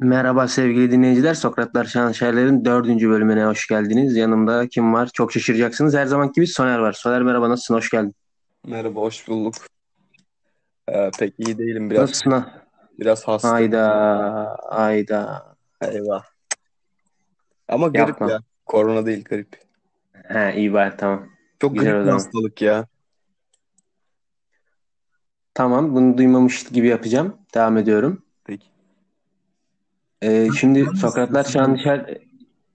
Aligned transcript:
Merhaba 0.00 0.48
sevgili 0.48 0.90
dinleyiciler. 0.90 1.34
Sokratlar 1.34 1.84
Şanışerler'in 1.84 2.64
dördüncü 2.64 3.08
bölümüne 3.10 3.44
hoş 3.44 3.66
geldiniz. 3.66 4.16
Yanımda 4.16 4.68
kim 4.68 4.94
var? 4.94 5.10
Çok 5.12 5.32
şaşıracaksınız. 5.32 5.94
Her 5.94 6.06
zaman 6.06 6.32
gibi 6.32 6.46
Soner 6.46 6.78
var. 6.78 6.92
Soner 6.92 7.22
merhaba 7.22 7.50
nasılsın? 7.50 7.74
Hoş 7.74 7.90
geldin. 7.90 8.14
Merhaba, 8.66 9.00
hoş 9.00 9.28
bulduk. 9.28 9.54
Ee, 10.88 11.10
pek 11.18 11.34
iyi 11.38 11.58
değilim 11.58 11.90
biraz. 11.90 12.00
Nasılsın? 12.00 12.30
ha? 12.30 12.62
Biraz 12.98 13.28
hasta. 13.28 13.50
Hayda. 13.50 14.56
Hayda. 14.70 15.56
Eyvah. 15.82 16.24
Ama 17.68 17.88
grip 17.88 17.98
Yapma. 18.08 18.30
ya. 18.30 18.40
Korona 18.66 19.06
değil, 19.06 19.24
grip. 19.24 19.60
He 20.12 20.54
iyi 20.56 20.72
bari 20.72 20.96
tamam. 20.96 21.28
Çok 21.60 21.74
Güzel 21.74 21.92
grip 21.92 22.06
bir 22.06 22.10
hastalık 22.10 22.62
ya. 22.62 22.86
Tamam 25.54 25.94
bunu 25.94 26.18
duymamış 26.18 26.64
gibi 26.64 26.86
yapacağım. 26.86 27.36
Devam 27.54 27.76
ediyorum. 27.76 28.22
Peki. 28.44 28.75
Ee, 30.26 30.48
şimdi 30.58 30.84
Sen 30.84 30.92
Sokratlar 30.92 31.40
nasılsın? 31.40 31.58
Şanışer... 31.58 32.18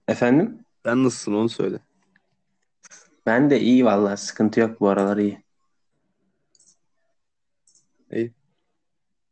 Efendim? 0.08 0.58
Sen 0.84 1.04
nasılsın 1.04 1.32
onu 1.32 1.48
söyle. 1.48 1.78
Ben 3.26 3.50
de 3.50 3.60
iyi 3.60 3.84
vallahi. 3.84 4.16
Sıkıntı 4.16 4.60
yok 4.60 4.80
bu 4.80 4.88
aralar 4.88 5.16
iyi. 5.16 5.42
İyi. 8.12 8.32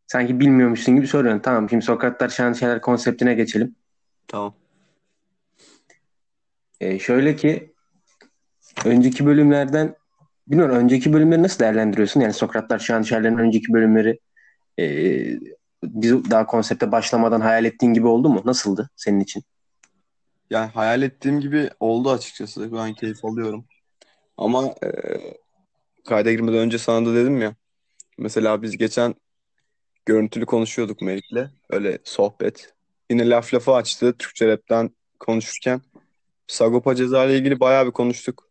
Sanki 0.07 0.41
bilmiyormuşsun 0.41 0.97
gibi 0.97 1.07
soruyorsun. 1.07 1.43
Tamam 1.43 1.71
şimdi 1.71 1.85
Sokratlar 1.85 2.29
Şanışerler 2.29 2.81
konseptine 2.81 3.35
geçelim. 3.35 3.75
Tamam. 4.29 4.55
Ee, 6.81 6.99
şöyle 6.99 7.37
ki 7.37 7.73
önceki 8.85 9.27
bölümlerden 9.27 9.95
bilmiyorum 10.49 10.77
önceki 10.77 11.13
bölümleri 11.13 11.43
nasıl 11.43 11.59
değerlendiriyorsun? 11.59 12.21
Yani 12.21 12.33
Sokratlar 12.33 12.79
Şanışerler'in 12.79 13.39
önceki 13.39 13.73
bölümleri 13.73 14.19
e, 14.79 14.85
biz 15.85 16.31
daha 16.31 16.47
konsepte 16.47 16.93
başlamadan 16.93 17.41
hayal 17.41 17.65
ettiğin 17.65 17.95
gibi 17.95 18.07
oldu 18.07 18.29
mu? 18.29 18.43
Nasıldı 18.45 18.91
senin 18.97 19.21
için? 19.21 19.43
Yani 20.51 20.71
hayal 20.71 21.03
ettiğim 21.03 21.41
gibi 21.41 21.71
oldu 21.81 22.11
açıkçası. 22.11 22.73
Ben 22.73 22.95
keyif 22.95 23.25
alıyorum. 23.25 23.65
Ama 24.37 24.67
e, 24.67 24.89
kayda 26.05 26.33
girmeden 26.33 26.59
önce 26.59 26.79
sana 26.79 27.07
da 27.07 27.15
dedim 27.15 27.41
ya. 27.41 27.55
Mesela 28.19 28.63
biz 28.63 28.77
geçen 28.77 29.15
görüntülü 30.07 30.47
konuşuyorduk 30.47 31.03
Melih'le. 31.03 31.51
Öyle 31.71 31.99
sohbet. 32.05 32.75
Yine 33.11 33.31
laf 33.31 33.55
lafı 33.55 33.73
açtı. 33.73 34.15
Türkçe 34.19 34.47
rapten 34.47 34.91
konuşurken. 35.21 35.81
Sagopa 36.47 36.95
Ceza 36.95 37.25
ile 37.25 37.39
ilgili 37.39 37.61
bayağı 37.61 37.87
bir 37.87 37.93
konuştuk. 37.93 38.51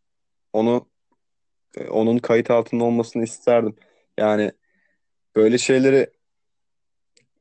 Onu 0.54 0.88
e, 1.78 1.88
onun 1.88 2.18
kayıt 2.18 2.52
altında 2.52 2.84
olmasını 2.84 3.24
isterdim. 3.24 3.76
Yani 4.18 4.52
böyle 5.36 5.58
şeyleri 5.58 6.10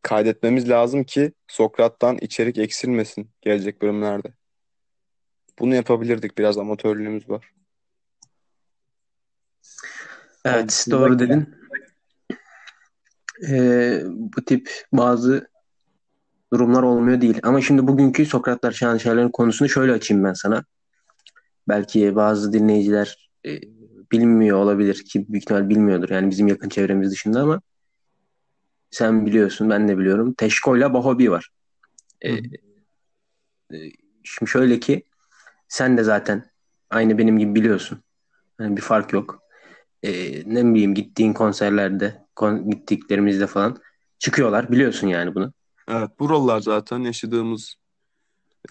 kaydetmemiz 0.02 0.68
lazım 0.68 1.04
ki 1.04 1.32
Sokrat'tan 1.48 2.18
içerik 2.20 2.58
eksilmesin 2.58 3.30
gelecek 3.40 3.82
bölümlerde. 3.82 4.32
Bunu 5.58 5.74
yapabilirdik. 5.74 6.38
Biraz 6.38 6.58
amatörlüğümüz 6.58 7.30
var. 7.30 7.52
Evet 10.44 10.84
Yani 10.88 11.00
doğru 11.00 11.18
dedin. 11.18 11.54
Ee, 13.48 14.02
bu 14.06 14.44
tip 14.44 14.70
bazı 14.92 15.48
durumlar 16.52 16.82
olmuyor 16.82 17.20
değil. 17.20 17.40
Ama 17.42 17.60
şimdi 17.60 17.86
bugünkü 17.86 18.26
Sokratlar 18.26 18.72
Şanışerler'in 18.72 19.28
konusunu 19.28 19.68
şöyle 19.68 19.92
açayım 19.92 20.24
ben 20.24 20.32
sana. 20.32 20.64
Belki 21.68 22.16
bazı 22.16 22.52
dinleyiciler 22.52 23.30
e, 23.46 23.60
bilmiyor 24.12 24.58
olabilir 24.58 25.04
ki 25.04 25.26
büyük 25.28 25.42
ihtimal 25.42 25.68
bilmiyordur. 25.68 26.10
Yani 26.10 26.30
bizim 26.30 26.48
yakın 26.48 26.68
çevremiz 26.68 27.10
dışında 27.10 27.40
ama 27.40 27.60
sen 28.90 29.26
biliyorsun 29.26 29.70
ben 29.70 29.88
de 29.88 29.98
biliyorum. 29.98 30.34
Teşko 30.34 30.76
ile 30.76 30.94
Bahobi 30.94 31.30
var. 31.30 31.48
Ee, 32.22 32.30
e, 33.72 33.76
şimdi 34.24 34.50
şöyle 34.50 34.80
ki 34.80 35.02
sen 35.68 35.98
de 35.98 36.02
zaten 36.02 36.44
aynı 36.90 37.18
benim 37.18 37.38
gibi 37.38 37.54
biliyorsun. 37.54 38.02
Yani 38.60 38.76
bir 38.76 38.82
fark 38.82 39.12
yok. 39.12 39.42
Ee, 40.02 40.42
ne 40.54 40.74
bileyim 40.74 40.94
gittiğin 40.94 41.32
konserlerde, 41.32 42.26
kon- 42.36 42.70
gittiklerimizde 42.70 43.46
falan 43.46 43.76
çıkıyorlar. 44.18 44.72
Biliyorsun 44.72 45.06
yani 45.08 45.34
bunu. 45.34 45.52
Evet, 45.88 46.10
buralar 46.18 46.60
zaten 46.60 46.98
yaşadığımız 46.98 47.74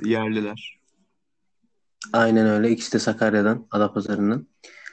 yerliler. 0.04 0.80
Aynen 2.14 2.48
öyle. 2.48 2.70
İkisi 2.70 2.94
de 2.94 3.00
Sakarya'dan, 3.00 3.68
Adapazarı'ndan. 3.72 4.48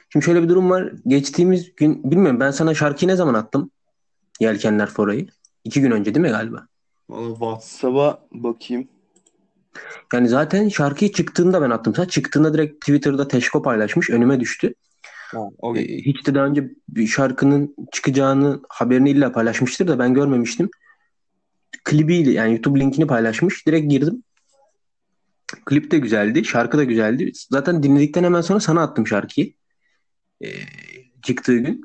Şimdi 0.09 0.25
şöyle 0.25 0.43
bir 0.43 0.49
durum 0.49 0.69
var. 0.69 0.93
Geçtiğimiz 1.07 1.75
gün, 1.75 2.11
bilmiyorum 2.11 2.39
ben 2.39 2.51
sana 2.51 2.73
şarkıyı 2.73 3.09
ne 3.11 3.15
zaman 3.15 3.33
attım? 3.33 3.71
Yelkenler 4.39 4.89
Forayı. 4.89 5.27
İki 5.63 5.81
gün 5.81 5.91
önce 5.91 6.15
değil 6.15 6.25
mi 6.25 6.29
galiba? 6.31 6.67
Valla 7.09 7.29
WhatsApp'a 7.29 8.27
bakayım. 8.31 8.87
Yani 10.13 10.29
zaten 10.29 10.69
şarkıyı 10.69 11.11
çıktığında 11.11 11.61
ben 11.61 11.69
attım. 11.69 11.95
Sana 11.95 12.07
çıktığında 12.07 12.53
direkt 12.53 12.81
Twitter'da 12.81 13.27
Teşko 13.27 13.61
paylaşmış. 13.61 14.09
Önüme 14.09 14.39
düştü. 14.39 14.73
Ha, 15.31 15.37
Ee, 15.39 15.55
okey. 15.59 16.01
hiç 16.05 16.27
de 16.27 16.35
daha 16.35 16.45
önce 16.45 16.71
bir 16.89 17.07
şarkının 17.07 17.75
çıkacağını 17.91 18.61
haberini 18.69 19.09
illa 19.09 19.31
paylaşmıştır 19.31 19.87
da 19.87 19.99
ben 19.99 20.13
görmemiştim. 20.13 20.69
Klibiyle 21.83 22.31
yani 22.31 22.51
YouTube 22.51 22.79
linkini 22.79 23.07
paylaşmış. 23.07 23.67
Direkt 23.67 23.89
girdim. 23.89 24.23
Klip 25.65 25.91
de 25.91 25.97
güzeldi. 25.99 26.45
Şarkı 26.45 26.77
da 26.77 26.83
güzeldi. 26.83 27.31
Zaten 27.51 27.83
dinledikten 27.83 28.23
hemen 28.23 28.41
sonra 28.41 28.59
sana 28.59 28.81
attım 28.83 29.07
şarkıyı. 29.07 29.53
Ee, 30.43 30.47
çıktığı 31.23 31.57
gün. 31.57 31.81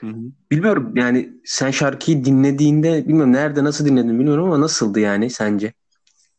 Hı 0.00 0.06
hı. 0.06 0.16
Bilmiyorum 0.50 0.96
yani 0.96 1.32
sen 1.44 1.70
şarkıyı 1.70 2.24
dinlediğinde 2.24 3.08
bilmiyorum 3.08 3.32
nerede 3.32 3.64
nasıl 3.64 3.86
dinledin 3.86 4.18
bilmiyorum 4.18 4.44
ama 4.44 4.60
nasıldı 4.60 5.00
yani 5.00 5.30
sence? 5.30 5.72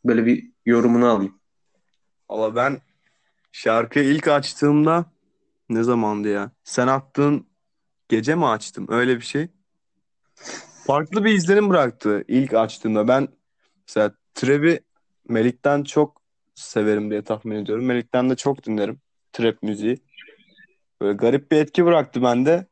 Böyle 0.06 0.26
bir 0.26 0.52
yorumunu 0.66 1.06
alayım. 1.06 1.40
Valla 2.30 2.56
ben 2.56 2.82
şarkıyı 3.52 4.06
ilk 4.06 4.28
açtığımda 4.28 5.06
ne 5.70 5.84
zamandı 5.84 6.28
ya? 6.28 6.52
Sen 6.64 6.88
attığın 6.88 7.48
gece 8.10 8.36
mi 8.36 8.48
açtım? 8.48 8.86
Öyle 8.90 9.16
bir 9.16 9.26
şey. 9.26 9.48
Farklı 10.88 11.26
bir 11.26 11.34
izlenim 11.34 11.70
bıraktı 11.70 12.24
ilk 12.28 12.54
açtığımda. 12.54 13.08
Ben 13.08 13.28
mesela 13.88 14.12
Trap'i 14.34 14.80
Melik'ten 15.30 15.84
çok 15.84 16.22
severim 16.56 17.12
diye 17.12 17.22
tahmin 17.24 17.56
ediyorum. 17.56 17.86
Melik'ten 17.86 18.30
de 18.30 18.36
çok 18.36 18.66
dinlerim 18.66 19.00
trap 19.34 19.64
müziği. 19.64 19.98
Böyle 21.02 21.14
garip 21.14 21.52
bir 21.52 21.58
etki 21.58 21.86
bıraktı 21.86 22.24
bende. 22.24 22.71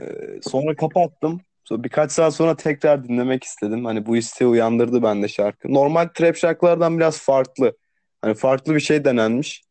Ee, 0.00 0.40
sonra 0.42 0.76
kapattım. 0.76 1.40
Sonra 1.64 1.84
birkaç 1.84 2.12
saat 2.12 2.34
sonra 2.34 2.56
tekrar 2.56 3.04
dinlemek 3.08 3.44
istedim. 3.44 3.84
Hani 3.84 4.06
bu 4.06 4.16
isteği 4.16 4.48
uyandırdı 4.48 5.02
bende 5.02 5.28
şarkı. 5.28 5.74
Normal 5.74 6.08
trap 6.14 6.36
şarkılardan 6.36 6.98
biraz 6.98 7.20
farklı. 7.20 7.76
Hani 8.22 8.34
farklı 8.34 8.74
bir 8.74 8.80
şey 8.80 9.04
denenmiş. 9.04 9.62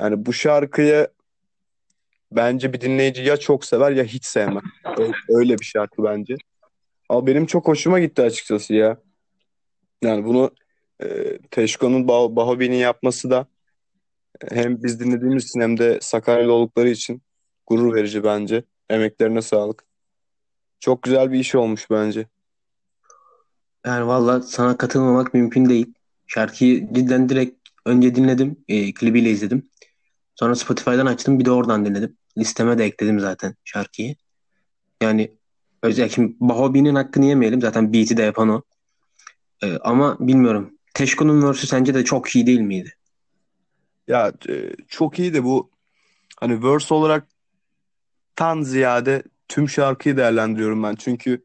Yani 0.00 0.26
bu 0.26 0.32
şarkıyı 0.32 1.08
bence 2.32 2.72
bir 2.72 2.80
dinleyici 2.80 3.22
ya 3.22 3.36
çok 3.36 3.64
sever 3.64 3.92
ya 3.92 4.04
hiç 4.04 4.24
sevmez. 4.24 4.62
Ö- 4.98 5.12
Öyle 5.38 5.58
bir 5.58 5.64
şarkı 5.64 6.04
bence. 6.04 6.34
Ama 7.08 7.26
benim 7.26 7.46
çok 7.46 7.68
hoşuma 7.68 8.00
gitti 8.00 8.22
açıkçası 8.22 8.74
ya. 8.74 8.98
Yani 10.02 10.24
bunu 10.24 10.50
e, 11.02 11.38
Teşko'nun 11.50 12.08
Bah 12.08 12.36
Bahobi'nin 12.36 12.76
yapması 12.76 13.30
da 13.30 13.46
hem 14.50 14.82
biz 14.82 15.00
dinlediğimiz 15.00 15.44
için 15.44 15.60
hem 15.60 15.78
de 15.78 15.98
Sakaryalı 16.00 16.52
oldukları 16.52 16.88
için 16.88 17.22
gurur 17.66 17.94
verici 17.94 18.24
bence. 18.24 18.64
Emeklerine 18.90 19.42
sağlık. 19.42 19.84
Çok 20.80 21.02
güzel 21.02 21.32
bir 21.32 21.38
iş 21.38 21.54
olmuş 21.54 21.90
bence. 21.90 22.26
Yani 23.86 24.06
valla 24.06 24.42
sana 24.42 24.76
katılmamak 24.76 25.34
mümkün 25.34 25.68
değil. 25.68 25.94
Şarkıyı 26.26 26.92
cidden 26.92 27.28
direkt 27.28 27.68
önce 27.84 28.14
dinledim. 28.14 28.64
E, 28.68 28.94
klibiyle 28.94 29.30
izledim. 29.30 29.70
Sonra 30.34 30.54
Spotify'dan 30.54 31.06
açtım 31.06 31.38
bir 31.38 31.44
de 31.44 31.50
oradan 31.50 31.84
dinledim. 31.84 32.16
Listeme 32.38 32.78
de 32.78 32.84
ekledim 32.84 33.20
zaten 33.20 33.54
şarkıyı. 33.64 34.14
Yani 35.02 35.30
özellikle 35.82 36.14
şimdi 36.14 36.36
Bahobi'nin 36.40 36.94
hakkını 36.94 37.24
yemeyelim. 37.24 37.60
Zaten 37.60 37.92
beat'i 37.92 38.16
de 38.16 38.22
yapan 38.22 38.48
o. 38.48 38.62
E, 39.62 39.78
ama 39.78 40.16
bilmiyorum. 40.20 40.78
Teşko'nun 40.94 41.42
verse'ü 41.48 41.66
sence 41.66 41.94
de 41.94 42.04
çok 42.04 42.36
iyi 42.36 42.46
değil 42.46 42.60
miydi? 42.60 42.92
Ya 44.08 44.32
e, 44.48 44.70
çok 44.88 45.18
iyi 45.18 45.34
de 45.34 45.44
bu 45.44 45.70
hani 46.40 46.62
verse 46.62 46.94
olarak 46.94 47.28
tan 48.36 48.62
ziyade 48.62 49.22
tüm 49.48 49.68
şarkıyı 49.68 50.16
değerlendiriyorum 50.16 50.82
ben. 50.82 50.94
Çünkü 50.94 51.44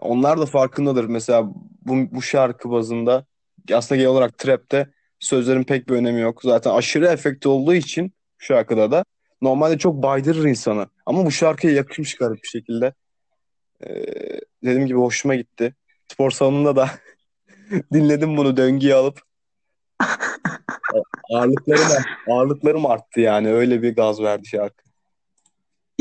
onlar 0.00 0.40
da 0.40 0.46
farkındadır. 0.46 1.04
Mesela 1.04 1.44
bu, 1.82 2.14
bu 2.14 2.22
şarkı 2.22 2.70
bazında 2.70 3.26
aslında 3.72 3.96
genel 3.96 4.10
olarak 4.10 4.38
trap'te 4.38 4.90
sözlerin 5.20 5.64
pek 5.64 5.88
bir 5.88 5.94
önemi 5.94 6.20
yok. 6.20 6.42
Zaten 6.42 6.70
aşırı 6.70 7.06
efekti 7.06 7.48
olduğu 7.48 7.74
için 7.74 8.12
bu 8.40 8.44
şarkıda 8.44 8.90
da 8.90 9.04
normalde 9.42 9.78
çok 9.78 10.02
baydırır 10.02 10.44
insanı. 10.44 10.86
Ama 11.06 11.26
bu 11.26 11.30
şarkıya 11.30 11.72
yakışmış 11.72 12.14
garip 12.14 12.42
bir 12.42 12.48
şekilde. 12.48 12.94
Ee, 13.86 14.04
dediğim 14.64 14.86
gibi 14.86 14.98
hoşuma 14.98 15.34
gitti. 15.34 15.74
Spor 16.12 16.30
salonunda 16.30 16.76
da 16.76 16.90
dinledim 17.92 18.36
bunu 18.36 18.56
döngüye 18.56 18.94
alıp 18.94 19.20
ağırlıklarım 21.32 22.04
ağırlıklarım 22.28 22.86
arttı 22.86 23.20
yani 23.20 23.52
öyle 23.52 23.82
bir 23.82 23.96
gaz 23.96 24.20
verdi 24.20 24.48
şarkı. 24.48 24.91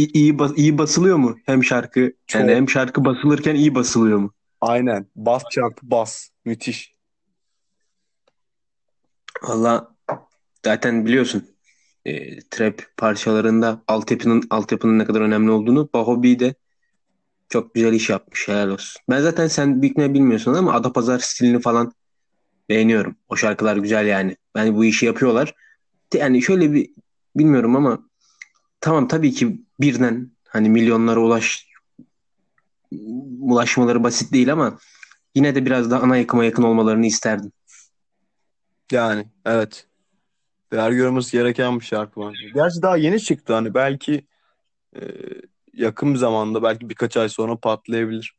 İyi, 0.01 0.12
iyi, 0.13 0.39
bas- 0.39 0.57
iyi 0.57 0.77
basılıyor 0.77 1.18
mu 1.18 1.38
hem 1.45 1.63
şarkı? 1.63 2.00
Yani 2.00 2.13
Çok 2.27 2.50
hem 2.50 2.69
şarkı 2.69 3.06
basılırken 3.06 3.56
iyi 3.56 3.75
basılıyor 3.75 4.18
mu? 4.18 4.33
Aynen. 4.62 5.06
Bas 5.15 5.44
çarpı 5.51 5.80
bas. 5.83 6.30
Müthiş. 6.45 6.95
Valla 9.44 9.95
zaten 10.65 11.06
biliyorsun 11.06 11.45
e, 12.06 12.39
trap 12.39 12.81
parçalarında 12.98 13.81
altyapının 13.88 14.44
altyapının 14.50 15.00
ne 15.00 15.06
kadar 15.06 15.21
önemli 15.21 15.51
olduğunu 15.51 15.89
Bahobi 15.94 16.39
de 16.39 16.56
çok 17.50 17.74
güzel 17.74 17.94
iş 17.94 18.09
yapmış 18.09 18.47
helal 18.47 18.69
olsun. 18.69 19.01
Ben 19.09 19.21
zaten 19.21 19.47
sen 19.47 19.81
büyük 19.81 19.97
ne 19.97 20.13
bilmiyorsun 20.13 20.54
ama 20.54 20.74
Adapazar 20.74 21.19
stilini 21.19 21.62
falan 21.62 21.94
beğeniyorum. 22.69 23.15
O 23.30 23.36
şarkılar 23.36 23.77
güzel 23.77 24.07
yani. 24.07 24.38
Yani 24.57 24.75
bu 24.75 24.86
işi 24.86 25.06
yapıyorlar. 25.06 25.54
Yani 26.13 26.42
şöyle 26.42 26.74
bir 26.74 26.89
bilmiyorum 27.36 27.75
ama 27.75 28.10
tamam 28.81 29.07
tabii 29.07 29.31
ki 29.31 29.62
birden 29.80 30.31
hani 30.48 30.69
milyonlara 30.69 31.19
ulaş 31.19 31.68
ulaşmaları 33.39 34.04
basit 34.04 34.33
değil 34.33 34.51
ama 34.54 34.78
yine 35.36 35.56
de 35.56 35.66
biraz 35.66 35.92
daha 35.92 36.01
ana 36.01 36.18
yakıma 36.18 36.45
yakın 36.45 36.63
olmalarını 36.63 37.06
isterdim. 37.06 37.51
Yani 38.92 39.25
evet. 39.45 39.88
Değer 40.72 40.92
görmemiz 40.92 41.31
gereken 41.31 41.80
bir 41.80 41.86
şarkı 41.86 42.19
var. 42.19 42.38
Gerçi 42.54 42.81
daha 42.81 42.98
yeni 42.98 43.19
çıktı 43.19 43.54
hani 43.54 43.74
belki 43.74 44.28
e, 44.95 45.01
yakın 45.74 46.13
bir 46.13 46.19
zamanda 46.19 46.63
belki 46.63 46.89
birkaç 46.89 47.18
ay 47.18 47.30
sonra 47.30 47.56
patlayabilir. 47.56 48.36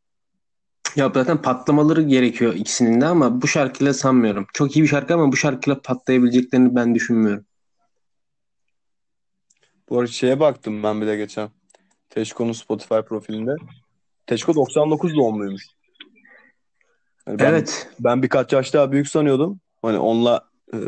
Ya 0.97 1.13
zaten 1.15 1.43
patlamaları 1.43 2.03
gerekiyor 2.03 2.55
ikisinin 2.55 3.01
de 3.01 3.07
ama 3.07 3.43
bu 3.43 3.49
şarkıyla 3.49 3.95
sanmıyorum. 3.95 4.47
Çok 4.53 4.77
iyi 4.77 4.83
bir 4.83 4.89
şarkı 4.89 5.15
ama 5.15 5.33
bu 5.33 5.37
şarkıyla 5.37 5.81
patlayabileceklerini 5.81 6.75
ben 6.75 6.95
düşünmüyorum. 6.95 7.45
Bu 9.93 9.99
arada 9.99 10.11
şeye 10.11 10.41
baktım 10.41 10.83
ben 10.83 11.01
bir 11.01 11.07
de 11.07 11.17
geçen. 11.17 11.51
Teşko'nun 12.11 12.53
Spotify 12.53 12.95
profilinde. 12.95 13.57
Teşko 14.27 14.55
99 14.55 15.17
doğumluymuş. 15.17 15.67
Yani 17.27 17.39
ben, 17.39 17.45
Evet. 17.45 17.89
ben 18.01 18.23
birkaç 18.23 18.53
yaş 18.53 18.75
daha 18.75 18.93
büyük 18.93 19.09
sanıyordum. 19.09 19.61
Hani 19.83 19.99
onunla 19.99 20.49
e, 20.75 20.79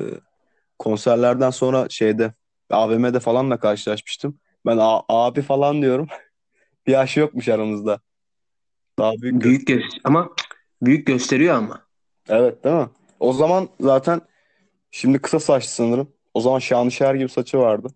konserlerden 0.79 1.51
sonra 1.51 1.89
şeyde 1.89 2.35
AVM'de 2.71 3.21
falan 3.21 3.51
da 3.51 3.57
karşılaşmıştım. 3.57 4.39
Ben 4.67 4.77
a- 4.81 5.03
abi 5.09 5.43
falan 5.43 5.83
diyorum. 5.83 6.09
bir 6.87 6.93
yaş 6.93 7.17
yokmuş 7.17 7.49
aramızda. 7.49 8.01
Daha 8.99 9.13
büyük. 9.13 9.43
Büyük 9.43 9.69
gö- 9.69 10.01
ama 10.05 10.31
büyük 10.83 11.07
gösteriyor 11.07 11.55
ama. 11.55 11.87
Evet 12.29 12.65
değil 12.65 12.77
mi? 12.77 12.89
O 13.21 13.33
zaman 13.33 13.69
zaten 13.81 14.21
şimdi 14.91 15.19
kısa 15.19 15.41
saçlı 15.41 15.71
sanırım. 15.71 16.13
O 16.35 16.41
zaman 16.41 16.59
Şanışer 16.59 17.15
gibi 17.15 17.29
saçı 17.29 17.59
vardı. 17.59 17.89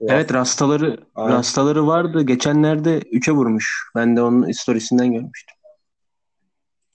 Evet 0.00 0.32
rastaları 0.34 0.96
Aynen. 1.14 1.36
rastaları 1.36 1.86
vardı. 1.86 2.22
Geçenlerde 2.22 2.98
3'e 2.98 3.32
vurmuş. 3.32 3.90
Ben 3.94 4.16
de 4.16 4.22
onun 4.22 4.52
storiesinden 4.52 5.12
görmüştüm. 5.12 5.56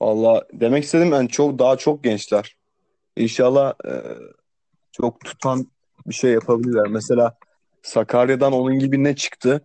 Valla 0.01 0.43
demek 0.53 0.83
istedim 0.83 1.11
yani 1.11 1.29
çok 1.29 1.59
daha 1.59 1.77
çok 1.77 2.03
gençler. 2.03 2.57
İnşallah 3.17 3.73
e, 3.85 3.93
çok 4.91 5.25
tutan 5.25 5.67
bir 6.07 6.13
şey 6.13 6.31
yapabilirler. 6.31 6.87
Mesela 6.87 7.37
Sakarya'dan 7.81 8.53
onun 8.53 8.79
gibi 8.79 9.03
ne 9.03 9.15
çıktı? 9.15 9.61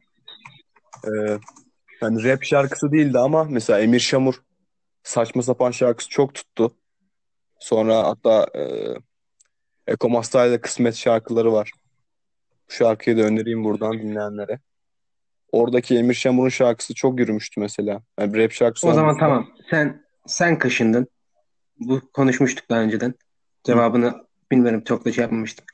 E, 1.05 1.11
yani 2.03 2.25
rap 2.25 2.45
şarkısı 2.45 2.93
değildi 2.93 3.19
ama 3.19 3.45
mesela 3.45 3.81
Emir 3.81 4.01
Şamur 4.01 4.35
saçma 5.03 5.43
sapan 5.43 5.71
şarkısı 5.71 6.11
çok 6.11 6.35
tuttu. 6.35 6.77
Sonra 7.59 8.07
hatta 8.07 8.47
e, 8.59 8.63
Eko 9.87 10.09
Mastay'da 10.09 10.61
Kısmet 10.61 10.95
şarkıları 10.95 11.53
var. 11.53 11.71
Bu 12.71 12.75
şarkıyı 12.75 13.19
da 13.19 13.23
önereyim 13.23 13.65
buradan 13.65 13.93
dinleyenlere. 13.93 14.61
Oradaki 15.53 15.99
Emir 15.99 16.15
Şamur'un 16.15 16.49
şarkısı 16.49 16.95
çok 16.95 17.21
yürümüştü 17.21 17.61
mesela. 17.61 18.03
Yani 18.19 18.37
rap 18.37 18.53
şarkısı 18.53 18.89
O 18.89 18.93
zaman 18.93 19.19
tamam. 19.19 19.49
Sen 19.71 20.05
sen 20.27 20.59
kaşındın. 20.59 21.07
Bu 21.81 22.01
konuşmuştuk 22.13 22.71
daha 22.71 22.81
önceden. 22.81 23.15
Cevabını 23.65 24.27
bilmiyorum 24.53 24.85
çok 24.85 25.05
da 25.05 25.13
şey 25.13 25.23
yapmamıştım. 25.23 25.67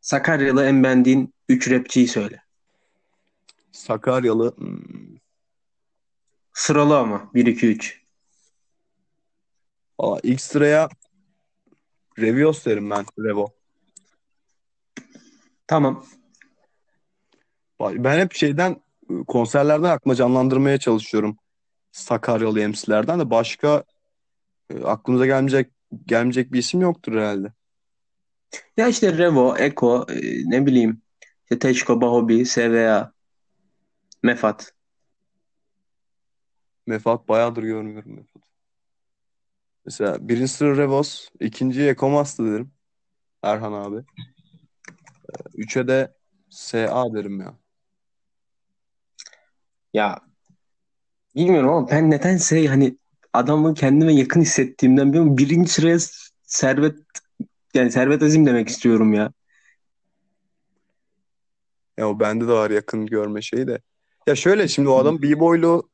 Sakaryalı 0.00 0.64
en 0.64 0.84
beğendiğin 0.84 1.34
3 1.48 1.70
rapçiyi 1.70 2.08
söyle. 2.08 2.42
Sakaryalı 3.72 4.56
hmm, 4.56 5.16
Sıralı 6.52 6.98
ama 6.98 7.30
1 7.34 7.46
2 7.46 7.66
3. 7.66 8.02
Valla 10.00 10.20
ilk 10.22 10.40
sıraya 10.40 10.88
Revios 12.18 12.66
derim 12.66 12.90
ben. 12.90 13.04
Revo. 13.18 13.48
Tamam. 15.66 16.04
Ben 17.90 18.18
hep 18.18 18.32
şeyden 18.34 18.76
konserlerden 19.26 19.90
aklıma 19.90 20.14
canlandırmaya 20.14 20.78
çalışıyorum. 20.78 21.36
Sakaryalı 21.92 22.68
MC'lerden 22.68 23.20
de 23.20 23.30
başka 23.30 23.84
e, 24.70 24.84
aklımıza 24.84 25.26
gelmeyecek 25.26 25.70
gelmeyecek 26.06 26.52
bir 26.52 26.58
isim 26.58 26.80
yoktur 26.80 27.12
herhalde. 27.12 27.52
Ya 28.76 28.88
işte 28.88 29.18
Revo, 29.18 29.56
Eko, 29.56 30.06
e, 30.08 30.20
ne 30.50 30.66
bileyim. 30.66 31.02
İşte 31.42 31.58
Teşko, 31.58 32.00
Bahobi, 32.00 32.46
SVA, 32.46 33.12
Mefat. 34.22 34.74
Mefat 36.86 37.28
bayağıdır 37.28 37.62
görmüyorum 37.62 38.14
Mefat. 38.16 38.42
Mesela 39.84 40.28
birinci 40.28 40.48
sıra 40.48 40.76
Revos, 40.76 41.28
ikinci 41.40 41.82
Ekomasta 41.82 42.44
derim. 42.44 42.72
Erhan 43.42 43.72
abi. 43.72 43.96
E, 43.96 45.32
Üçe 45.54 45.88
de 45.88 46.14
SA 46.50 47.14
derim 47.14 47.40
ya. 47.40 47.61
Ya 49.92 50.20
bilmiyorum 51.36 51.70
ama 51.70 51.90
ben 51.90 52.10
nedense 52.10 52.66
hani 52.68 52.96
adamı 53.32 53.74
kendime 53.74 54.14
yakın 54.14 54.40
hissettiğimden 54.40 55.06
bilmiyorum. 55.06 55.38
Birinci 55.38 55.70
sıraya 55.72 55.98
Servet 56.42 56.98
yani 57.74 57.92
Servet 57.92 58.22
Azim 58.22 58.46
demek 58.46 58.68
istiyorum 58.68 59.12
ya. 59.12 59.32
Ya 61.98 62.08
o 62.08 62.20
bende 62.20 62.48
de 62.48 62.52
var 62.52 62.70
yakın 62.70 63.06
görme 63.06 63.42
şeyi 63.42 63.66
de. 63.66 63.80
Ya 64.26 64.34
şöyle 64.36 64.68
şimdi 64.68 64.88
o 64.88 64.96
adam 64.96 65.22
B-boylu 65.22 65.88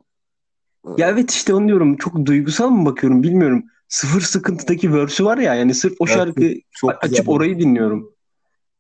Ya 0.98 1.08
evet 1.08 1.30
işte 1.30 1.54
onu 1.54 1.68
diyorum. 1.68 1.96
Çok 1.96 2.26
duygusal 2.26 2.70
mı 2.70 2.86
bakıyorum 2.86 3.22
bilmiyorum. 3.22 3.64
Sıfır 3.88 4.20
sıkıntıdaki 4.20 4.94
verse'ü 4.94 5.26
var 5.26 5.38
ya 5.38 5.54
yani 5.54 5.74
sırf 5.74 5.92
o 5.98 6.04
Evet, 6.06 6.14
şarkı 6.14 6.54
çok 6.70 7.04
açıp 7.04 7.28
orayı 7.28 7.60
dinliyorum. 7.60 8.14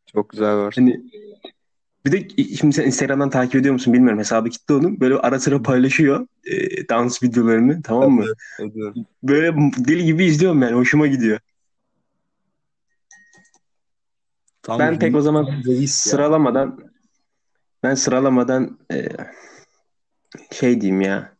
çok 0.06 0.28
güzel 0.28 0.56
var. 0.56 0.74
Hani 0.76 1.02
bir 2.12 2.28
de 2.38 2.44
şimdi 2.56 2.74
sen 2.74 2.86
Instagram'dan 2.86 3.30
takip 3.30 3.54
ediyor 3.54 3.72
musun 3.72 3.92
bilmiyorum. 3.92 4.18
Hesabı 4.18 4.50
kilitli 4.50 4.74
onun. 4.74 5.00
Böyle 5.00 5.14
ara 5.14 5.40
sıra 5.40 5.62
paylaşıyor 5.62 6.26
e, 6.44 6.88
dans 6.88 7.22
videolarını 7.22 7.82
tamam 7.82 8.10
mı? 8.10 8.26
Ediyorum. 8.60 9.06
Böyle 9.22 9.54
deli 9.88 10.04
gibi 10.04 10.24
izliyorum 10.24 10.62
yani. 10.62 10.74
Hoşuma 10.74 11.06
gidiyor. 11.06 11.38
Tam 14.62 14.78
Ben 14.78 14.98
pek 14.98 15.14
o 15.14 15.20
zaman 15.20 15.46
reis 15.66 15.80
ya. 16.06 16.10
sıralamadan 16.10 16.78
ben 17.82 17.94
sıralamadan 17.94 18.78
e, 18.92 19.08
şey 20.52 20.80
diyeyim 20.80 21.00
ya. 21.00 21.36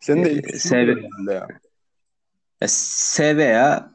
Senin 0.00 0.24
de 0.24 0.32
üçün 0.32 0.58
Sev- 0.58 1.32
ya. 1.32 1.48
ya 2.60 2.68
SVA 2.68 3.92